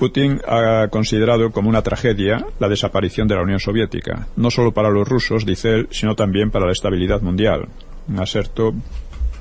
[0.00, 4.88] Putin ha considerado como una tragedia la desaparición de la Unión Soviética, no solo para
[4.88, 7.68] los rusos, dice él, sino también para la estabilidad mundial.
[8.08, 8.72] Un aserto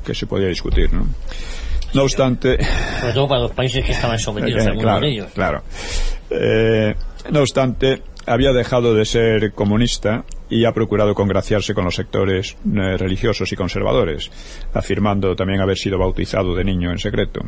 [0.06, 1.08] que se podía discutir, ¿no?
[1.94, 2.58] No obstante.
[3.00, 5.28] Sobre todo para los países que estaban sometidos a claro, de ellos.
[5.34, 5.64] Claro.
[6.30, 6.94] Eh,
[7.32, 12.98] no obstante, había dejado de ser comunista y ha procurado congraciarse con los sectores eh,
[12.98, 14.32] religiosos y conservadores,
[14.74, 17.42] afirmando también haber sido bautizado de niño en secreto.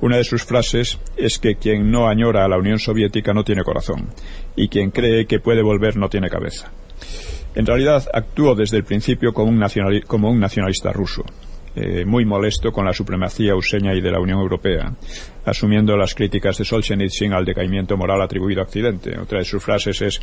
[0.00, 3.64] Una de sus frases es que quien no añora a la Unión Soviética no tiene
[3.64, 4.08] corazón
[4.56, 6.70] y quien cree que puede volver no tiene cabeza.
[7.54, 9.64] En realidad actuó desde el principio como un,
[10.06, 11.24] como un nacionalista ruso,
[11.76, 14.92] eh, muy molesto con la supremacía useña y de la Unión Europea,
[15.44, 19.18] asumiendo las críticas de Solzhenitsyn al decaimiento moral atribuido a Occidente.
[19.18, 20.20] Otra de sus frases es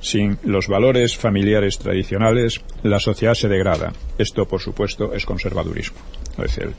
[0.00, 3.92] sin los valores familiares tradicionales, la sociedad se degrada.
[4.18, 5.98] Esto, por supuesto, es conservadurismo,
[6.36, 6.74] lo dice él.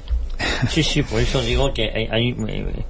[0.69, 2.85] Sí, sí, por eso digo que hay, eh,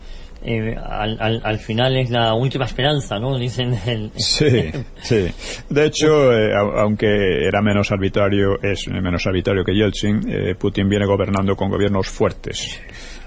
[0.48, 3.36] eh, al, al, final es la última esperanza, ¿no?
[3.36, 3.74] Dicen.
[3.86, 4.12] El...
[4.16, 4.72] Sí,
[5.02, 5.28] sí.
[5.70, 11.08] De hecho, eh, aunque era menos arbitrario, es menos arbitrario que Yeltsin, eh, Putin viene
[11.08, 12.80] gobernando con gobiernos fuertes,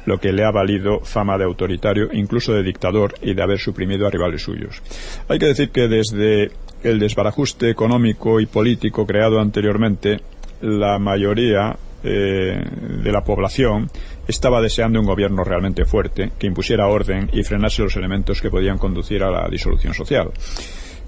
[0.07, 4.07] lo que le ha valido fama de autoritario, incluso de dictador y de haber suprimido
[4.07, 4.81] a rivales suyos.
[5.29, 6.53] Hay que decir que desde
[6.85, 10.21] el desbarajuste económico y político creado anteriormente,
[10.61, 13.89] la mayoría de la población
[14.27, 18.79] estaba deseando un gobierno realmente fuerte, que impusiera orden y frenase los elementos que podían
[18.79, 20.31] conducir a la disolución social.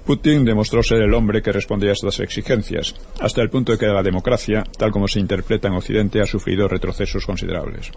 [0.04, 3.86] Putin demostró ser el hombre que respondía a estas exigencias, hasta el punto de que
[3.86, 7.92] la democracia, tal como se interpreta en Occidente, ha sufrido retrocesos considerables.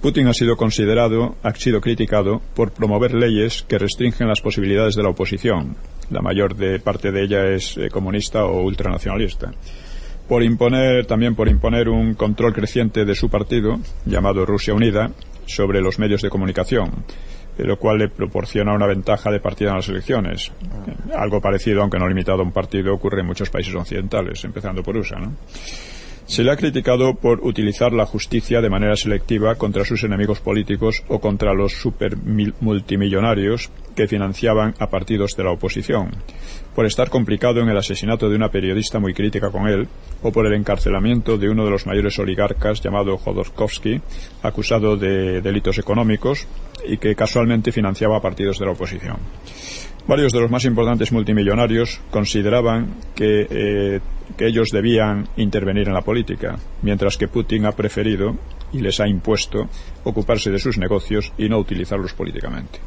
[0.00, 5.02] Putin ha sido considerado, ha sido criticado por promover leyes que restringen las posibilidades de
[5.02, 5.76] la oposición.
[6.10, 9.52] La mayor parte de ella es eh, comunista o ultranacionalista
[10.28, 15.10] por imponer, también por imponer un control creciente de su partido, llamado Rusia Unida,
[15.46, 17.04] sobre los medios de comunicación,
[17.58, 20.52] lo cual le proporciona una ventaja de partida en las elecciones.
[21.14, 24.96] Algo parecido, aunque no limitado a un partido, ocurre en muchos países occidentales, empezando por
[24.96, 25.18] USA.
[25.18, 25.32] ¿no?
[26.26, 31.04] Se le ha criticado por utilizar la justicia de manera selectiva contra sus enemigos políticos
[31.06, 36.10] o contra los supermultimillonarios que financiaban a partidos de la oposición,
[36.74, 39.86] por estar complicado en el asesinato de una periodista muy crítica con él,
[40.20, 44.00] o por el encarcelamiento de uno de los mayores oligarcas llamado Jodorkovsky,
[44.42, 46.46] acusado de delitos económicos
[46.88, 49.18] y que casualmente financiaba a partidos de la oposición.
[50.06, 54.00] Varios de los más importantes multimillonarios consideraban que, eh,
[54.36, 58.36] que, ellos debían intervenir en la política, mientras que Putin ha preferido
[58.72, 59.68] y les ha impuesto
[60.04, 62.78] ocuparse de sus negocios y no utilizarlos políticamente.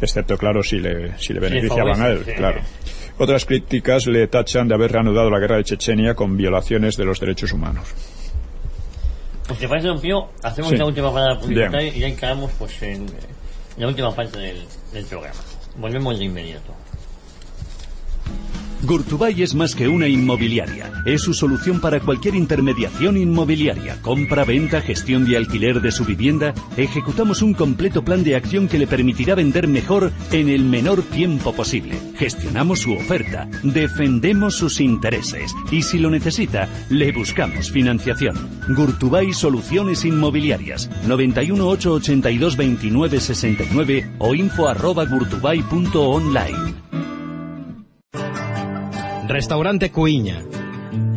[0.00, 2.60] Excepto, claro, si le, si le beneficiaban a él, claro.
[3.18, 7.18] Otras críticas le tachan de haber reanudado la guerra de Chechenia con violaciones de los
[7.20, 7.88] derechos humanos.
[9.46, 13.06] Pues te parece, don Pío, hacemos la última parada publicitaria y ya encaramos pues, en
[13.76, 15.49] la última parte del programa.
[15.76, 16.79] Volvemos de inmediato.
[18.82, 20.92] Gurtubay es más que una inmobiliaria.
[21.04, 26.54] Es su solución para cualquier intermediación inmobiliaria, compra, venta, gestión de alquiler de su vivienda.
[26.76, 31.52] Ejecutamos un completo plan de acción que le permitirá vender mejor en el menor tiempo
[31.52, 31.98] posible.
[32.16, 38.36] Gestionamos su oferta, defendemos sus intereses y si lo necesita, le buscamos financiación.
[38.68, 44.60] Gurtubay Soluciones Inmobiliarias 91 882 29 69 o info.
[49.30, 50.42] Restaurante Cuiña.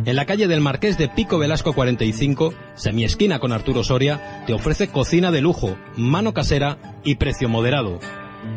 [0.04, 4.86] En la calle del Marqués de Pico Velasco 45, semiesquina con Arturo Soria, te ofrece
[4.86, 7.98] cocina de lujo, mano casera y precio moderado.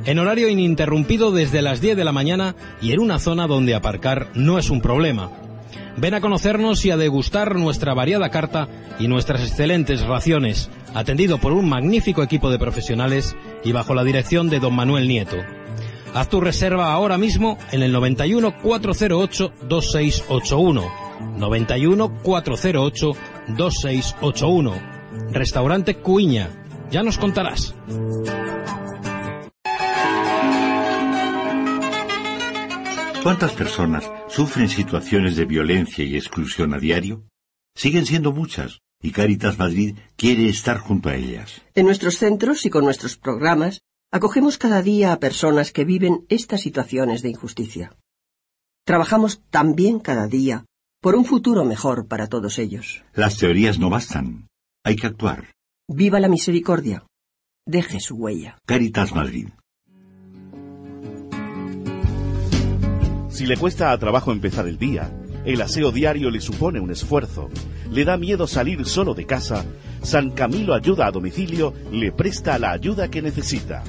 [0.05, 4.28] En horario ininterrumpido desde las 10 de la mañana y en una zona donde aparcar
[4.36, 5.32] no es un problema.
[5.97, 8.68] Ven a conocernos y a degustar nuestra variada carta
[8.99, 14.49] y nuestras excelentes raciones, atendido por un magnífico equipo de profesionales y bajo la dirección
[14.49, 15.38] de don Manuel Nieto.
[16.14, 20.91] Haz tu reserva ahora mismo en el 91 408 2681.
[21.38, 23.12] 91 408
[23.49, 24.74] 2681.
[25.32, 26.49] Restaurante Cuiña.
[26.91, 27.76] Ya nos contarás.
[33.24, 37.24] ¿Cuántas personas sufren situaciones de violencia y exclusión a diario?
[37.76, 41.62] Siguen siendo muchas, y Caritas Madrid quiere estar junto a ellas.
[41.76, 43.82] En nuestros centros y con nuestros programas
[44.12, 47.91] Acogemos cada día a personas que viven estas situaciones de injusticia.
[48.86, 50.66] Trabajamos también cada día
[51.01, 53.03] por un futuro mejor para todos ellos.
[53.14, 54.47] Las teorías no bastan.
[54.86, 55.51] Hay que actuar.
[55.89, 57.05] Viva la misericordia.
[57.66, 58.58] Deje su huella.
[58.66, 59.49] Caritas Madrid.
[63.30, 65.12] Si le cuesta a trabajo empezar el día,
[65.43, 67.49] el aseo diario le supone un esfuerzo,
[67.91, 69.66] le da miedo salir solo de casa,
[70.01, 73.84] San Camilo Ayuda a Domicilio le presta la ayuda que necesita.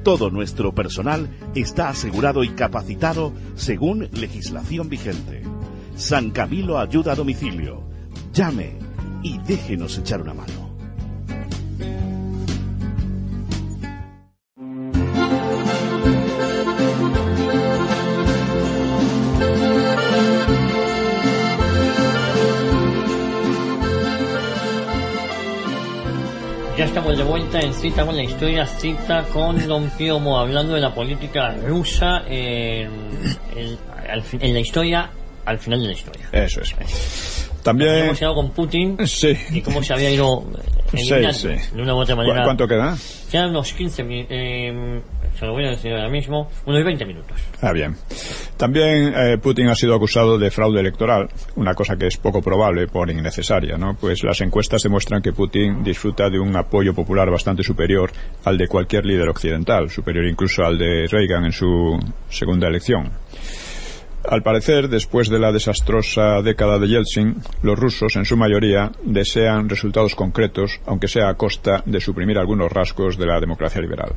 [0.04, 5.44] Todo nuestro personal está asegurado y capacitado según legislación vigente.
[5.96, 7.84] San Camilo ayuda a domicilio.
[8.34, 8.74] Llame
[9.24, 10.67] y déjenos echar una mano.
[26.78, 30.82] Ya estamos de vuelta en cita con la historia, cita con Don Piomo, hablando de
[30.82, 32.92] la política rusa en,
[33.56, 33.78] en-
[34.40, 35.10] en la historia,
[35.46, 36.30] al final de la historia.
[36.32, 37.50] Eso es.
[37.64, 37.96] También...
[37.96, 39.36] Hemos llegado con Putin Sí.
[39.52, 40.46] y cómo se había ido
[40.94, 41.48] eliminando sí.
[41.74, 42.44] de una u otra ¿Cu- manera.
[42.44, 42.96] ¿Cuánto queda?
[43.32, 44.38] Quedan unos 15 minutos,
[45.38, 47.38] se lo voy a decir ahora mismo, unos 20 minutos.
[47.62, 47.96] Ah, bien.
[48.58, 52.88] También eh, Putin ha sido acusado de fraude electoral, una cosa que es poco probable
[52.88, 53.96] por innecesaria, ¿no?
[53.96, 58.12] Pues las encuestas demuestran que Putin disfruta de un apoyo popular bastante superior
[58.46, 63.12] al de cualquier líder occidental, superior incluso al de Reagan en su segunda elección.
[64.28, 69.70] Al parecer, después de la desastrosa década de Yeltsin, los rusos, en su mayoría, desean
[69.70, 74.16] resultados concretos, aunque sea a costa de suprimir algunos rasgos de la democracia liberal.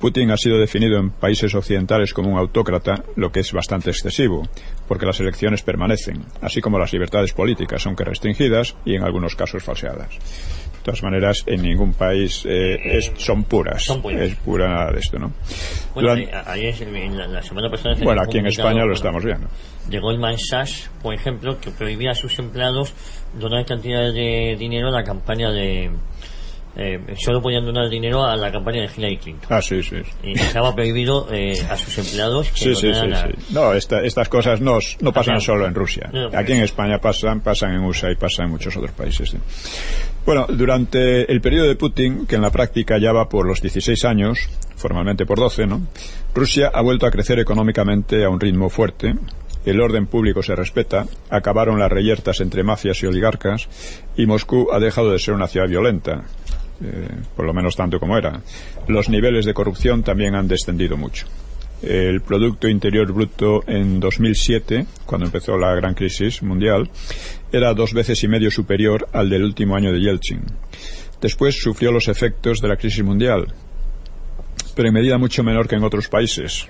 [0.00, 4.48] Putin ha sido definido en países occidentales como un autócrata, lo que es bastante excesivo,
[4.86, 9.64] porque las elecciones permanecen, así como las libertades políticas, aunque restringidas y en algunos casos
[9.64, 10.10] falseadas.
[10.10, 13.84] De todas maneras, en ningún país eh, es- son puras.
[13.84, 14.00] Son.
[14.18, 15.32] Es pura nada de esto, ¿no?
[15.94, 16.12] Bueno,
[16.46, 16.74] ayer,
[17.12, 17.96] la, la semana pasada...
[18.02, 19.48] bueno, aquí en España lo estamos viendo.
[19.88, 22.94] de Goldman Sachs, por ejemplo, que prohibía a sus empleados
[23.38, 25.90] donar cantidades de dinero a la campaña de...
[26.78, 29.46] eh, solo podían donar dinero a la campaña de Hillary Clinton.
[29.50, 29.96] Ah, sí, sí.
[30.22, 33.28] Y estaba prohibido eh, a sus empleados que Sí, sí, sí, a-.
[33.50, 36.08] No, esta- estas cosas no, no pasan solo en Rusia.
[36.12, 39.34] No, Aquí en España pasan, pasan en USA y pasan en muchos otros países.
[40.24, 44.04] Bueno, durante el periodo de Putin, que en la práctica ya va por los 16
[44.04, 44.38] años,
[44.76, 45.86] formalmente por 12, ¿no?
[46.34, 49.14] Rusia ha vuelto a crecer económicamente a un ritmo fuerte.
[49.64, 53.68] El orden público se respeta, acabaron las reyertas entre mafias y oligarcas,
[54.16, 56.24] y Moscú ha dejado de ser una ciudad violenta,
[56.82, 58.40] eh, por lo menos tanto como era.
[58.86, 61.26] Los niveles de corrupción también han descendido mucho.
[61.82, 66.90] El Producto Interior Bruto en 2007, cuando empezó la gran crisis mundial,
[67.52, 70.42] era dos veces y medio superior al del último año de Yeltsin.
[71.20, 73.46] Después sufrió los efectos de la crisis mundial,
[74.74, 76.68] pero en medida mucho menor que en otros países,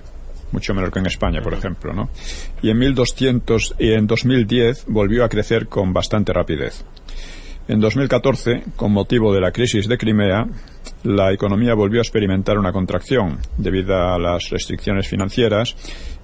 [0.51, 2.09] mucho menor que en España, por ejemplo, ¿no?
[2.61, 6.83] Y en 1200 y en 2010 volvió a crecer con bastante rapidez.
[7.69, 10.47] En 2014, con motivo de la crisis de Crimea,
[11.03, 15.75] la economía volvió a experimentar una contracción debido a las restricciones financieras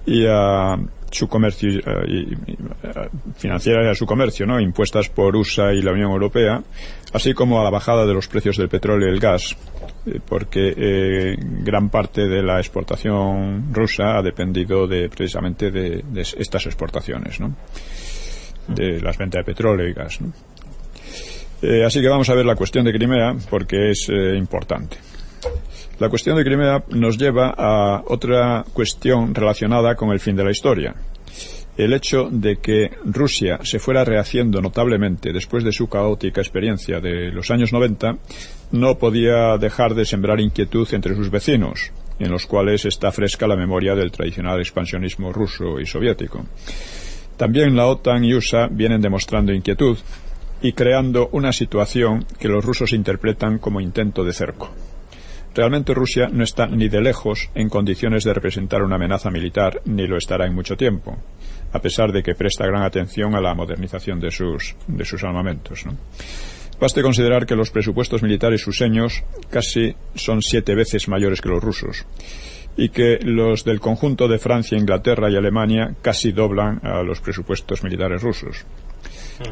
[0.04, 0.76] y a
[1.12, 4.58] su comercio eh, y- y- eh, financiera a su comercio, ¿no?
[4.60, 6.62] impuestas por USA y la Unión Europea,
[7.12, 9.56] así como a la bajada de los precios del petróleo y el gas,
[10.06, 16.66] eh, porque gran parte de la exportación rusa ha dependido de precisamente de, de estas
[16.66, 17.54] exportaciones, ¿no?
[18.66, 20.20] de las ventas de petróleo y gas.
[20.20, 20.32] ¿no?
[21.62, 24.98] Eh, así que vamos a ver la cuestión de Crimea porque es eh, importante.
[25.98, 30.50] La cuestión de Crimea nos lleva a otra cuestión relacionada con el fin de la
[30.50, 30.94] historia.
[31.76, 37.30] El hecho de que Rusia se fuera rehaciendo notablemente después de su caótica experiencia de
[37.30, 38.16] los años 90
[38.72, 43.56] no podía dejar de sembrar inquietud entre sus vecinos, en los cuales está fresca la
[43.56, 46.44] memoria del tradicional expansionismo ruso y soviético.
[47.36, 49.98] También la OTAN y USA vienen demostrando inquietud
[50.62, 54.70] y creando una situación que los rusos interpretan como intento de cerco.
[55.54, 60.06] Realmente Rusia no está ni de lejos en condiciones de representar una amenaza militar, ni
[60.06, 61.16] lo estará en mucho tiempo,
[61.72, 65.86] a pesar de que presta gran atención a la modernización de sus, de sus armamentos.
[65.86, 65.96] ¿no?
[66.78, 72.04] Baste considerar que los presupuestos militares ruseños casi son siete veces mayores que los rusos
[72.76, 77.82] y que los del conjunto de Francia, Inglaterra y Alemania casi doblan a los presupuestos
[77.82, 78.66] militares rusos.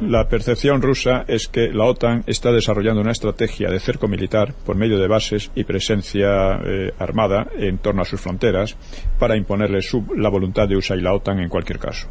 [0.00, 4.76] La percepción rusa es que la OTAN está desarrollando una estrategia de cerco militar por
[4.76, 8.76] medio de bases y presencia eh, armada en torno a sus fronteras
[9.18, 12.08] para imponerle su- la voluntad de USA y la OTAN en cualquier caso.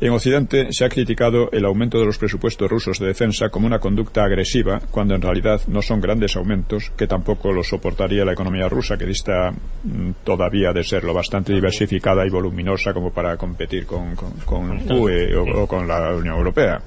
[0.00, 3.78] En Occidente se ha criticado el aumento de los presupuestos rusos de defensa como una
[3.78, 8.68] conducta agresiva, cuando en realidad no son grandes aumentos que tampoco los soportaría la economía
[8.68, 13.86] rusa, que dista mm, todavía de ser lo bastante diversificada y voluminosa como para competir
[13.86, 16.80] con, con, con UE o, o con la Unión Europea.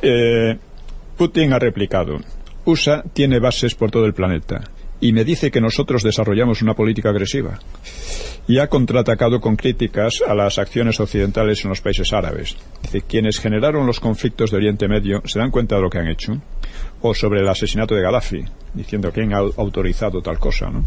[0.00, 0.56] Eh,
[1.16, 2.18] Putin ha replicado,
[2.64, 4.62] USA tiene bases por todo el planeta
[5.00, 7.58] y me dice que nosotros desarrollamos una política agresiva
[8.48, 12.56] y ha contraatacado con críticas a las acciones occidentales en los países árabes.
[12.82, 16.08] Dice, quienes generaron los conflictos de Oriente Medio se dan cuenta de lo que han
[16.08, 16.40] hecho.
[17.02, 20.82] o sobre el asesinato de Gaddafi, diciendo quién ha autorizado tal cosa, ¿no?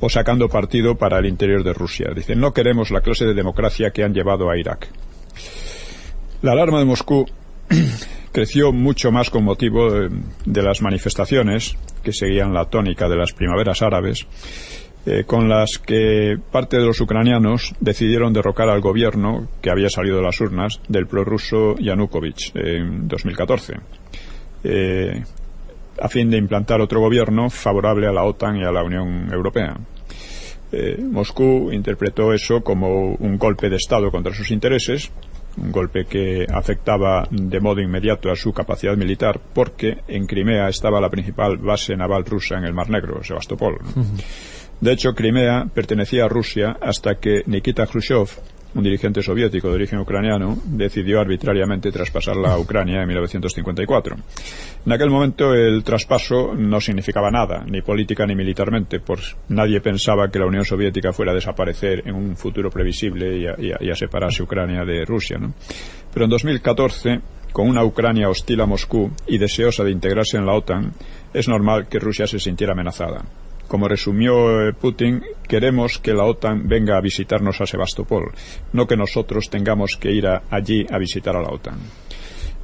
[0.00, 2.10] o sacando partido para el interior de Rusia.
[2.14, 4.88] Dicen, no queremos la clase de democracia que han llevado a Irak.
[6.40, 7.26] La alarma de Moscú
[8.32, 13.82] creció mucho más con motivo de, las manifestaciones que seguían la tónica de las primaveras
[13.82, 14.26] árabes,
[15.04, 20.16] eh, con las que parte de los ucranianos decidieron derrocar al gobierno que había salido
[20.16, 23.74] de las urnas del prorruso Yanukovych en 2014,
[24.64, 25.22] eh,
[26.00, 29.76] a fin de implantar otro gobierno favorable a la OTAN y a la Unión Europea.
[30.72, 35.12] Eh, Moscú interpretó eso como un golpe de Estado contra sus intereses
[35.56, 41.00] un golpe que afectaba de modo inmediato a su capacidad militar porque en Crimea estaba
[41.00, 43.78] la principal base naval rusa en el Mar Negro, Sebastopol.
[44.80, 48.28] De hecho, Crimea pertenecía a Rusia hasta que Nikita Khrushchev
[48.74, 54.16] un dirigente soviético de origen ucraniano, decidió arbitrariamente traspasarla a Ucrania en 1954.
[54.84, 60.28] En aquel momento el traspaso no significaba nada, ni política ni militarmente, pues nadie pensaba
[60.28, 64.84] que la Unión Soviética fuera a desaparecer en un futuro previsible y a, separarse Ucrania
[64.84, 65.38] de Rusia.
[66.12, 67.20] Pero en 2014,
[67.52, 70.92] con una Ucrania hostil a Moscú y deseosa de integrarse en la OTAN,
[71.32, 73.24] es normal que Rusia se sintiera amenazada.
[73.68, 78.32] Como resumió eh, Putin, queremos que la OTAN venga a visitarnos a Sebastopol,
[78.72, 81.78] no que nosotros tengamos que ir allí a visitar a la OTAN.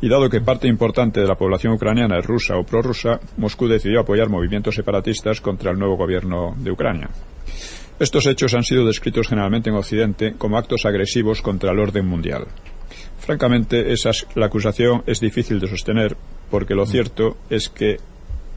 [0.01, 4.01] Y dado que parte importante de la población ucraniana es rusa o prorrusa, Moscú decidió
[4.01, 7.09] apoyar movimientos separatistas contra el nuevo gobierno de Ucrania.
[7.99, 12.47] Estos hechos han sido descritos generalmente en Occidente como actos agresivos contra el orden mundial.
[13.19, 13.93] Francamente,
[14.37, 16.17] la acusación es difícil de sostener
[16.49, 17.97] porque lo cierto es que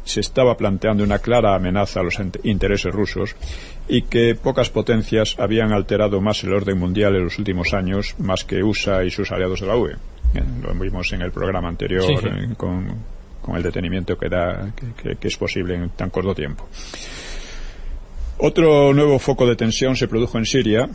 [0.03, 3.35] se estaba planteando una clara amenaza a los intereses rusos
[3.87, 8.43] y que pocas potencias habían alterado más el orden mundial en los últimos años más
[8.43, 9.93] que USA y sus aliados de la UE.
[10.33, 13.03] Eh, lo vimos en el programa anterior eh, con,
[13.55, 14.71] el detenimiento que, da,
[15.01, 16.67] que es posible en tan corto tiempo.
[18.37, 20.89] Otro nuevo foco de tensión se produjo en Siria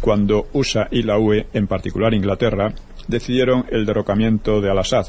[0.00, 2.72] cuando USA y la UE, en particular Inglaterra,
[3.08, 5.06] decidieron el derrocamiento de Al-Assad,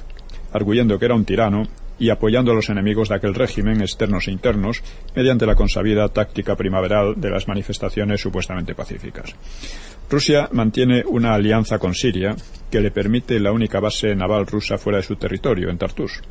[0.51, 1.63] arguyendo que era un tirano
[1.99, 4.83] y apoyando a los enemigos de aquel régimen, externos e internos,
[5.15, 9.35] mediante la consabida táctica primaveral de las manifestaciones supuestamente pacíficas.
[10.09, 12.35] Rusia mantiene una alianza con Siria
[12.71, 16.21] que le permite la única base naval rusa fuera de su territorio, en Tartus.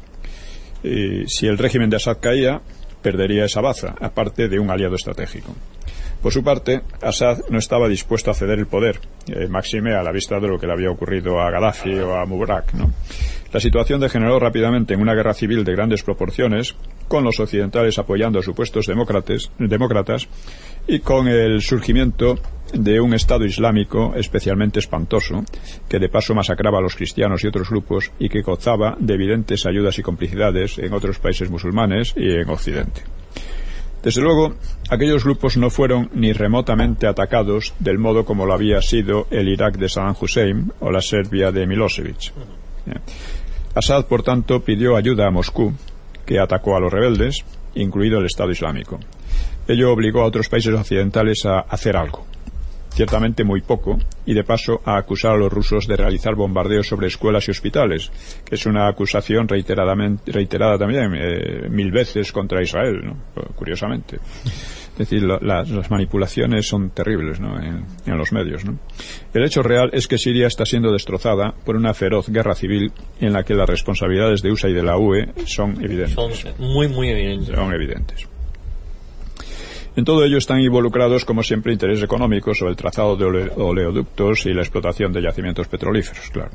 [0.82, 2.60] Y si el régimen de Assad caía,
[3.02, 5.54] perdería esa baza, aparte de un aliado estratégico.
[6.22, 10.12] Por su parte, Assad no estaba dispuesto a ceder el poder, eh, máxime a la
[10.12, 12.72] vista de lo que le había ocurrido a Gaddafi o a Mubarak.
[13.52, 16.74] La situación degeneró rápidamente en una guerra civil de grandes proporciones,
[17.08, 20.28] con los occidentales apoyando a supuestos demócratas
[20.86, 22.38] y con el surgimiento
[22.72, 25.44] de un Estado islámico especialmente espantoso,
[25.88, 29.64] que de paso masacraba a los cristianos y otros grupos y que gozaba de evidentes
[29.66, 33.02] ayudas y complicidades en otros países musulmanes y en Occidente.
[34.06, 34.54] Desde luego,
[34.88, 39.78] aquellos grupos no fueron ni remotamente atacados del modo como lo había sido el Irak
[39.78, 42.32] de Saddam Hussein o la Serbia de Milosevic.
[43.74, 45.72] Assad, por tanto, pidió ayuda a Moscú,
[46.24, 47.44] que atacó a los rebeldes,
[47.74, 49.00] incluido el Estado Islámico.
[49.66, 52.26] Ello obligó a otros países occidentales a hacer algo
[52.96, 57.08] ciertamente muy poco, y de paso a acusar a los rusos de realizar bombardeos sobre
[57.08, 58.10] escuelas y hospitales,
[58.44, 63.12] que es una acusación reiteradamente, reiterada también eh, mil veces contra Israel,
[63.54, 64.16] curiosamente.
[64.16, 68.62] Es decir, las manipulaciones son terribles en, los medios.
[69.34, 72.90] El hecho real es que Siria está siendo destrozada por una feroz guerra civil
[73.20, 76.14] en la que las responsabilidades de USA y de la UE son evidentes.
[76.14, 77.54] Son muy, muy evidentes.
[77.54, 78.26] Son evidentes.
[79.96, 83.24] En todo ello están involucrados, como siempre, intereses económicos o el trazado de
[83.56, 86.50] oleoductos y la explotación de yacimientos petrolíferos, claro.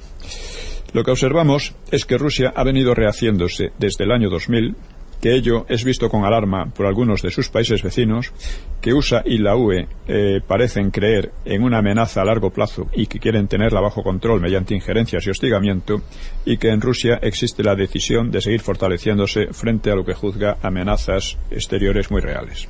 [0.93, 4.75] Lo que observamos es que Rusia ha venido rehaciéndose desde el año 2000,
[5.19, 8.31] que ello es visto con alarma por algunos de sus países vecinos,
[8.79, 13.07] que USA y la UE eh, parecen creer en una amenaza a largo plazo y
[13.07, 16.03] que quieren tenerla bajo control mediante injerencias y hostigamiento,
[16.45, 20.57] y que en Rusia existe la decisión de seguir fortaleciéndose frente a lo que juzga
[20.61, 22.69] amenazas exteriores muy reales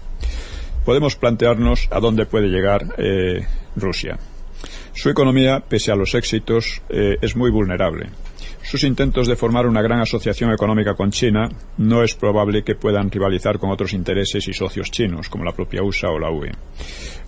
[0.86, 4.18] podemos plantearnos a dónde puede llegar eh, Rusia.
[4.94, 8.10] Su economía, pese a los éxitos, eh, es muy vulnerable.
[8.64, 13.10] Sus intentos de formar una gran asociación económica con China no es probable que puedan
[13.10, 16.52] rivalizar con otros intereses y socios chinos, como la propia USA o la UE.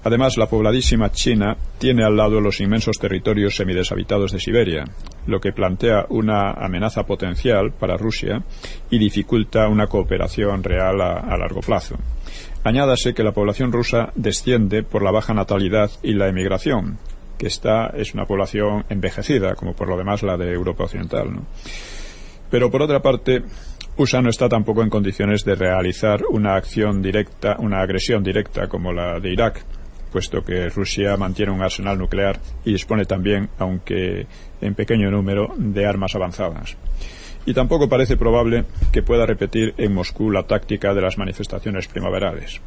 [0.04, 4.84] Además, la pobladísima China tiene al lado los inmensos territorios semideshabitados de Siberia,
[5.26, 8.44] lo que plantea una amenaza potencial para Rusia
[8.92, 11.98] y dificulta una cooperación real a largo plazo.
[12.64, 16.98] Añádase que la población rusa desciende por la baja natalidad y la emigración,
[17.38, 21.28] que esta es una población envejecida, como por lo demás la de Europa Occidental.
[22.50, 23.44] Pero por otra parte,
[23.98, 28.94] USA no está tampoco en condiciones de realizar una acción directa, una agresión directa como
[28.94, 29.66] la de Irak,
[30.14, 34.26] puesto que Rusia mantiene un arsenal nuclear y dispone también, aunque
[34.62, 36.78] en pequeño número, de armas avanzadas.
[37.46, 42.62] Y tampoco parece probable que pueda repetir en Moscú la táctica de las manifestaciones primaverales.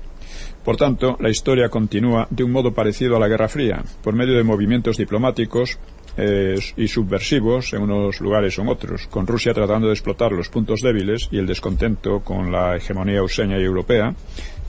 [0.64, 4.36] Por tanto, la historia continúa de un modo parecido a la Guerra Fría, por medio
[4.36, 5.78] de movimientos diplomáticos
[6.16, 10.48] eh, y subversivos en unos lugares o en otros, con Rusia tratando de explotar los
[10.48, 14.14] puntos débiles y el descontento con la hegemonía useña y europea,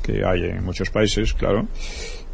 [0.04, 1.68] que hay en muchos países, claro,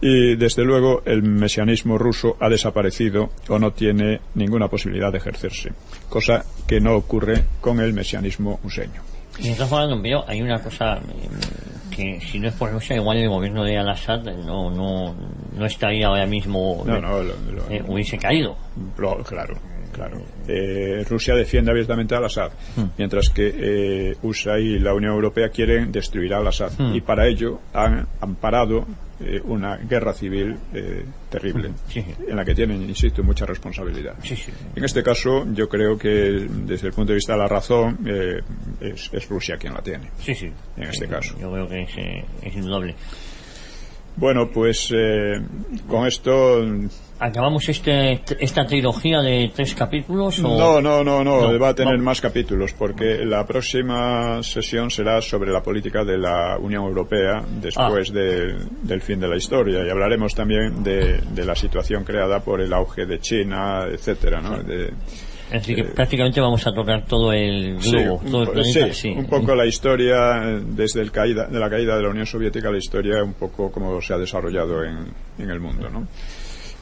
[0.01, 5.71] y desde luego el mesianismo ruso ha desaparecido o no tiene ninguna posibilidad de ejercerse,
[6.09, 9.01] cosa que no ocurre con el mesianismo useño.
[9.39, 13.29] Y hablando, pero hay una cosa mm, que si no es por Rusia, igual el
[13.29, 15.15] gobierno de Al-Assad no, no,
[15.57, 18.55] no estaría ahora mismo, No, no, lo- lo- eh, hubiese caído.
[18.97, 19.55] Lo- claro,
[19.93, 20.21] claro.
[20.47, 22.51] Eh, Rusia defiende abiertamente a Al-Assad,
[22.97, 26.71] mientras que eh, USA y la Unión Europea quieren destruir a Al-Assad.
[26.77, 26.95] Hmm.
[26.95, 28.85] Y para ello han amparado
[29.21, 30.57] eh, una guerra civil
[31.29, 32.03] terrible, Sí.
[32.27, 34.15] en la que tienen, insisto, mucha responsabilidad.
[34.23, 34.51] Sí, sí.
[34.75, 36.09] En este caso, yo creo que
[36.65, 37.99] desde el punto de vista de la razón,
[38.81, 40.09] es, es Rusia quien la tiene.
[40.19, 40.51] Sí, sí.
[40.75, 41.35] En este caso.
[41.39, 41.91] Yo creo que es,
[42.41, 42.95] es indudable.
[44.15, 44.93] Bueno, pues
[45.87, 46.63] con esto
[47.25, 50.39] ¿Acabamos este, esta trilogía de tres capítulos?
[50.39, 50.57] O...
[50.57, 55.21] No, no, no, no, No, va a tener más capítulos porque la próxima sesión será
[55.21, 58.13] sobre la política de la Unión Europea después Ah.
[58.13, 62.59] de- del fin de la historia y hablaremos también de, de la situación creada por
[62.59, 64.61] el auge de China, etcétera, ¿no?
[64.61, 64.91] De-
[65.51, 68.87] Así que prácticamente vamos a tocar todo el Eh, Sí, globo, un, todo el planeta.
[68.87, 69.09] sí, sí.
[69.15, 72.71] un poco la historia eh, desde el caída, de la caída de la Unión Soviética,
[72.71, 74.97] la historia un poco como se ha desarrollado en,
[75.37, 76.07] en el mundo, ¿no?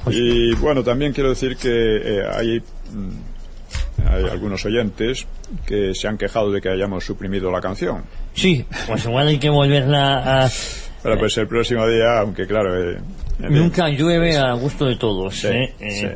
[0.04, 5.28] Pues Y bueno, también quiero decir que eh, hay, mm, hay algunos oyentes
[5.66, 8.04] que se han quejado de que hayamos suprimido la canción.
[8.34, 10.50] Sí, pues igual hay que volverla a...
[11.04, 12.92] Pero pues el próximo día, aunque claro...
[12.94, 12.98] eh.
[13.40, 15.36] Nunca llueve a gusto de todos.
[15.36, 15.74] Sí, ¿eh?
[15.80, 16.08] Eh, sí.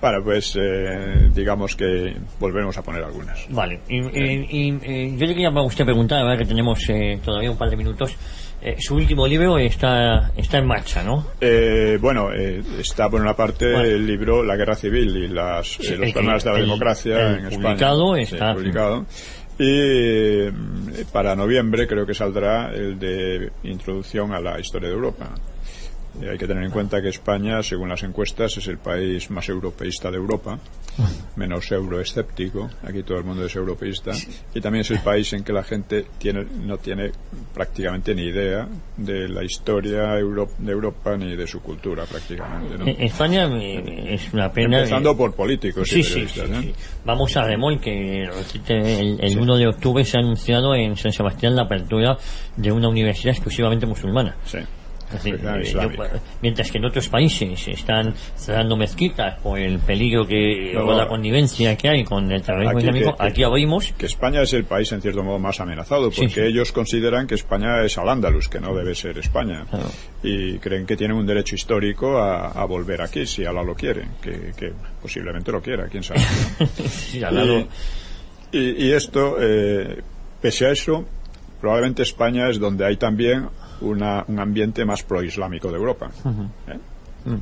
[0.00, 3.46] Bueno, pues eh, digamos que volveremos a poner algunas.
[3.48, 7.20] Vale, y, y- y, eh, yo le quería a usted preguntar, ahora que tenemos eh,
[7.24, 8.16] todavía un par de minutos,
[8.64, 11.26] eh, su último libro está, está en marcha, ¿no?
[11.40, 13.84] Eh, bueno, eh, está por una parte Bueno.
[13.88, 17.16] el libro La Guerra Civil y las, Sí, eh, los problemas de la el- democracia
[17.20, 17.62] el en España.
[17.68, 19.06] publicado Sí, está- publicado.
[19.58, 25.30] Y mm, para noviembre creo que saldrá el de Introducción a la Historia de Europa.
[26.22, 29.48] Eh, hay que tener en cuenta que España, según las encuestas, es el país más
[29.48, 30.58] europeísta de Europa,
[31.36, 32.70] menos euroescéptico.
[32.86, 34.12] Aquí todo el mundo es europeísta.
[34.54, 37.10] Y también es el país en que la gente tiene, no tiene
[37.52, 42.78] prácticamente ni idea de la historia euro- de Europa ni de su cultura, prácticamente.
[42.78, 42.86] ¿no?
[42.86, 44.78] Eh, España eh, es una pena.
[44.78, 46.48] Empezando por políticos Sí, y sí, periodistas.
[46.60, 46.74] sí, ¿eh?
[47.04, 48.22] Vamos a Remol, que
[48.68, 52.16] el, el 1 de octubre se ha anunciado en San Sebastián la apertura
[52.56, 54.36] de una universidad exclusivamente musulmana.
[54.44, 54.58] Sí.
[55.16, 56.12] Es decir, Islam- islámica.
[56.14, 60.96] yo- mientras que en otros países están cerrando mezquitas por el peligro que No, o
[60.96, 64.52] la connivencia que hay con el terrorismo Aquí islámico, que- aquí abrimos que España es
[64.52, 66.40] el país en cierto modo más amenazado porque sí.
[66.40, 69.64] ellos consideran que España es al-Ándalus, que no debe ser España.
[69.70, 69.90] Claro.
[70.22, 74.02] Y creen que tienen un derecho histórico a, a volver aquí, si Allah lo quiere,
[74.22, 76.20] que, que posiblemente lo quiera, quién sabe.
[76.88, 77.68] Sí, al
[78.52, 80.00] y, y- y esto, eh,
[80.40, 81.04] pese a eso,
[81.60, 83.48] probablemente España es donde hay también
[83.80, 86.10] una- un ambiente más proislámico de Europa.
[86.68, 86.78] ¿eh?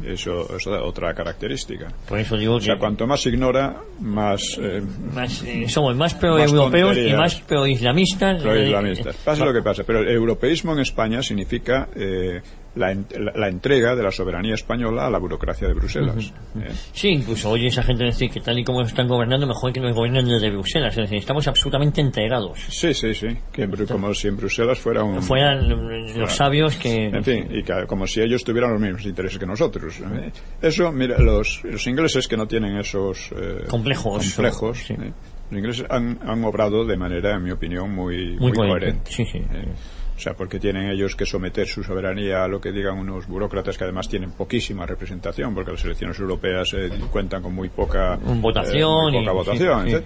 [0.07, 1.89] Eso es otra característica.
[2.09, 4.57] Por eso digo O sea, que cuanto más ignora, más...
[4.61, 4.81] eh,
[5.13, 8.41] más, eh, somos más pro-europeos y más pro-islamistas.
[8.43, 9.17] Pro-islamistas.
[9.17, 12.41] Pase lo que pase, pero el europeísmo en España significa eh,
[12.75, 16.33] la, en- la- la entrega de la soberanía española a la burocracia de Bruselas.
[16.57, 16.71] ¿eh?
[16.93, 19.95] Sí, incluso oye esa gente decir que tal y como están gobernando, mejor que nos
[19.95, 20.93] gobiernen desde Bruselas.
[20.95, 22.59] Es decir, estamos absolutamente integrados.
[22.69, 23.29] Sí, sí, sí.
[23.53, 25.23] Que como si en Bruselas fuera un...
[25.23, 25.69] Fueran
[26.19, 27.07] los sabios que...
[27.07, 30.01] En fin, y que- como si ellos tuvieran los mismos intereses que nosotros.
[30.01, 30.31] ¿eh?
[30.63, 34.25] Eso, mira, los, los ingleses que no tienen esos eh, Complejos.
[34.35, 34.95] complejos, Sí.
[34.95, 35.13] ¿eh?
[35.51, 39.11] los ingleses han, han obrado de manera, en mi opinión, muy, Muy muy coherente.
[39.11, 39.11] coherente.
[39.11, 39.39] Sí, sí.
[40.23, 43.77] O sea, porque tienen ellos que someter su soberanía a lo que digan unos burócratas
[43.77, 49.15] que además tienen poquísima representación, porque las elecciones europeas eh, cuentan con muy poca Votación
[49.15, 50.05] eh, muy poca y- votación.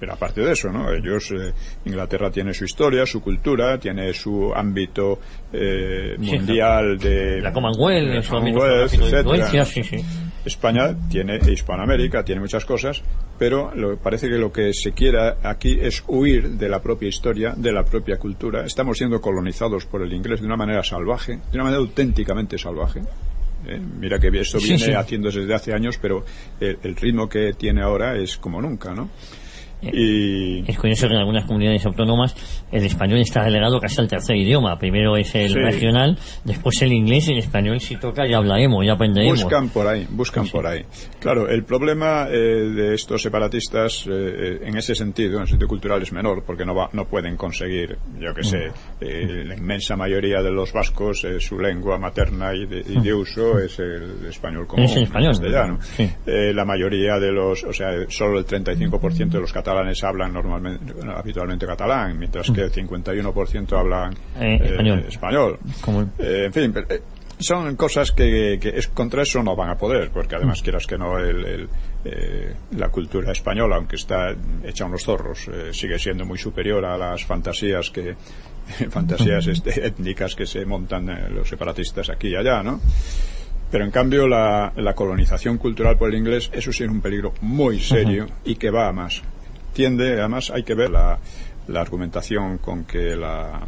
[0.00, 0.90] Pero aparte de eso, ¿no?
[0.90, 1.52] Ellos, eh,
[1.84, 5.20] Inglaterra tiene su historia, su cultura, tiene su ámbito
[5.52, 9.64] eh, mundial de La Commonwealth, su Commonwealth, etcétera, ¿no?
[9.64, 10.04] sí, sí.
[10.46, 13.02] España tiene e Hispanoamérica, tiene muchas cosas,
[13.38, 17.52] pero lo, parece que lo que se quiera aquí es huir de la propia historia,
[17.56, 18.64] de la propia cultura.
[18.64, 23.00] Estamos siendo colonizados por el inglés de una manera salvaje, de una manera auténticamente salvaje.
[23.66, 23.78] ¿eh?
[24.00, 24.92] Mira que esto Sí, viene sí.
[24.92, 26.24] haciéndose desde hace años, pero
[26.58, 29.10] el, el ritmo que tiene ahora es como nunca, ¿no?
[29.92, 30.64] Y...
[30.70, 32.34] Es curioso que en algunas comunidades autónomas
[32.72, 34.78] el español está relegado casi al tercer idioma.
[34.78, 35.54] Primero es el Sí.
[35.58, 39.42] regional, después el inglés y el español si toca ya hablaremos, ya aprenderemos.
[39.42, 40.84] Buscan por ahí, buscan por ahí.
[41.20, 45.68] Claro, el problema eh, de estos separatistas eh, eh, en ese sentido, en el sentido
[45.68, 48.70] cultural, es menor, porque no, va, no pueden conseguir, yo que sé,
[49.00, 53.14] eh, la inmensa mayoría de los vascos, eh, su lengua materna y de, y de
[53.14, 55.78] uso es el español común, Es el español, castellano.
[55.80, 56.08] sí.
[56.26, 60.92] Eh, la mayoría de los, o sea, solo el 35% de los catalanes hablan normalmente,
[61.14, 65.04] habitualmente catalán, mientras que el 51% hablan Eh, español.
[65.08, 65.58] español.
[66.18, 67.02] Eh, en fin, pero, eh,
[67.38, 70.96] son cosas que, que es, contra eso no van a poder, porque además quieras que
[70.96, 71.68] no, el, el,
[72.04, 76.96] eh, la cultura española, aunque está hecha unos zorros, eh, sigue siendo muy superior a
[76.96, 78.16] las fantasías que
[78.90, 82.80] fantasías este, étnicas que se montan eh, los separatistas aquí y allá, ¿no?
[83.70, 87.34] Pero en cambio la, la colonización cultural por el inglés, eso sí es un peligro
[87.42, 89.22] muy serio y que va a más.
[89.76, 91.18] Tiende, además hay que ver la,
[91.68, 93.60] la argumentación con que la,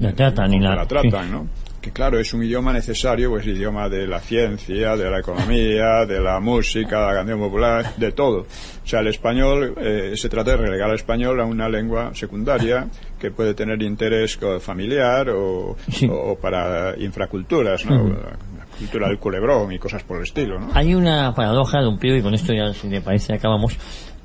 [0.00, 1.30] La tratan y la- la tratan, sí.
[1.30, 1.46] ¿no?
[1.82, 6.18] Que claro, es un idioma necesario, pues idioma de la ciencia, de la economía, de
[6.18, 8.38] la música, de la canción popular, de todo.
[8.40, 12.86] O sea, el español, eh, se trata de relegar al español a una lengua secundaria
[13.20, 15.76] que puede tener interés familiar o,
[16.10, 17.96] o para infraculturas, ¿no?
[18.02, 18.08] Ujú.
[18.14, 20.70] La cultura del culebrón y cosas por el estilo, ¿no?
[20.72, 23.76] Hay una paradoja de un pío, y con esto ya, si le parece, acabamos,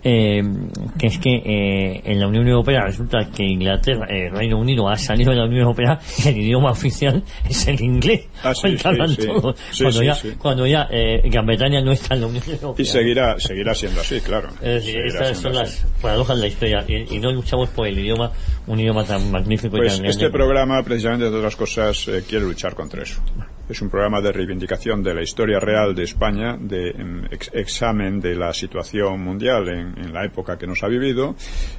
[0.04, 0.42] eh,
[0.98, 4.98] que es que eh, en la Unión Europea resulta que Inglaterra, eh, Reino Unido ha
[4.98, 8.28] salido de la Unión Europea y el idioma oficial es el inglés.
[8.44, 9.28] Ah, sí, Con el que sí, hablan sí.
[9.28, 9.56] todos.
[9.72, 12.84] Sí, cuando, ya, cuando ya eh, Gran Bretaña no está en la Unión Europea.
[12.84, 14.50] Y seguirá, seguirá siendo así, claro.
[14.62, 15.60] Es decir, estas son así.
[15.84, 18.32] las paradojas de la historia y, y no luchamos por el idioma,
[18.68, 20.38] un idioma tan magnífico y Pues tan este grande.
[20.38, 23.22] programa, precisamente, entre otras cosas, eh, quiere luchar contra eso.
[23.70, 28.20] Es un programa de reivindicación de la historia real de España, de em, ex- examen
[28.20, 31.36] de la situación mundial en, en la época que nos ha vivido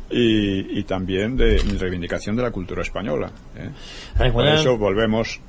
[0.09, 3.33] y, y también de reivindicación de la cultura española.
[3.57, 4.31] ¿eh?
[4.33, 5.41] Por eso volvemos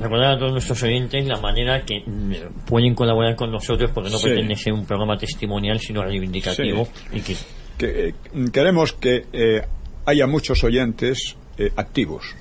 [0.00, 4.18] Recordar a todos nuestros oyentes la manera que mm, pueden colaborar con nosotros porque no
[4.18, 4.26] Sí.
[4.28, 7.36] pretende ser un programa testimonial sino reivindicativo y que
[7.78, 8.14] que eh,
[8.52, 9.62] queremos que eh,
[10.06, 12.34] haya muchos oyentes eh, activos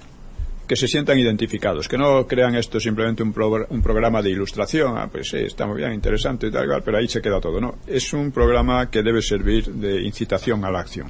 [0.67, 4.97] que se sientan identificados, que no crean esto simplemente un, pro- un programa de ilustración,
[4.97, 7.75] ah, pues sí, está muy bien, interesante y tal, pero ahí se queda todo, ¿no?
[7.87, 11.07] Es un programa que debe servir de incitación a la acción.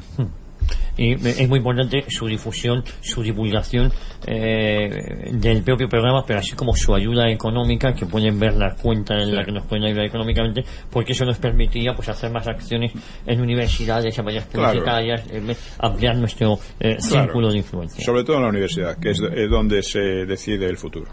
[0.98, 3.92] Y es muy importante su difusión, su divulgación
[4.28, 9.16] eh, del propio programa, pero así como su ayuda económica, que pueden ver la cuenta
[9.16, 12.92] en la que nos pueden ayudar económicamente, porque eso nos permitiría pues hacer más acciones
[13.26, 14.68] en universidades, en varias Claro.
[14.70, 17.02] publicitarias, eh, ampliar nuestro eh, Claro.
[17.02, 18.06] círculo de influencia.
[18.06, 21.12] Sobre todo en la universidad, que es eh, donde se decide el futuro.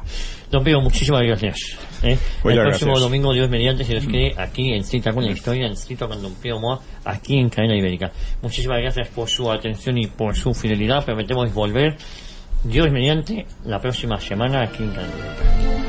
[0.50, 1.56] Don Pío, muchísimas gracias.
[2.02, 2.10] ¿eh?
[2.12, 3.00] El próximo gracias.
[3.00, 6.20] domingo, Dios mediante, se nos quede aquí en Cita con la Historia, en Cita con
[6.20, 8.10] Don Pío Moa, aquí en Cadena Ibérica.
[8.42, 11.04] Muchísimas gracias por su atención y por su fidelidad.
[11.04, 11.96] Prometemos volver,
[12.64, 15.80] Dios mediante, la próxima semana aquí en Ibérica.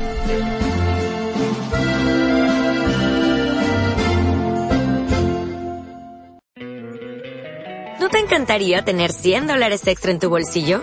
[8.00, 10.82] ¿No te encantaría tener 100 dólares extra en tu bolsillo?